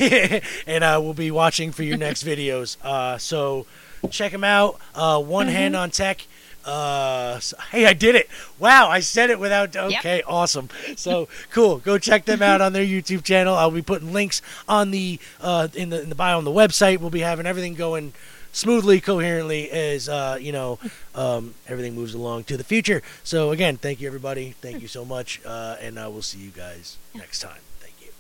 [0.66, 2.78] and I will be watching for your next videos.
[2.84, 3.66] Uh, so
[4.12, 4.80] check them out.
[4.96, 5.82] Uh, one hand Mm-hmm.
[5.84, 6.26] on tech.
[6.64, 7.40] Uh,
[7.72, 8.28] hey, I did it!
[8.60, 9.74] Wow, I said it without.
[9.76, 10.68] Okay, awesome.
[10.98, 11.78] So cool.
[11.78, 13.56] Go check them out on their YouTube channel.
[13.56, 16.98] I'll be putting links on the uh, in the in the bio on the website.
[17.00, 18.12] We'll be having everything going
[18.58, 20.80] smoothly, coherently as uh, you know
[21.16, 23.02] um, everything moves along to the future.
[23.24, 24.56] So again, thank you everybody.
[24.62, 27.62] Thank you so much, uh, and uh, we'll see you guys next time.
[27.80, 28.12] Thank you.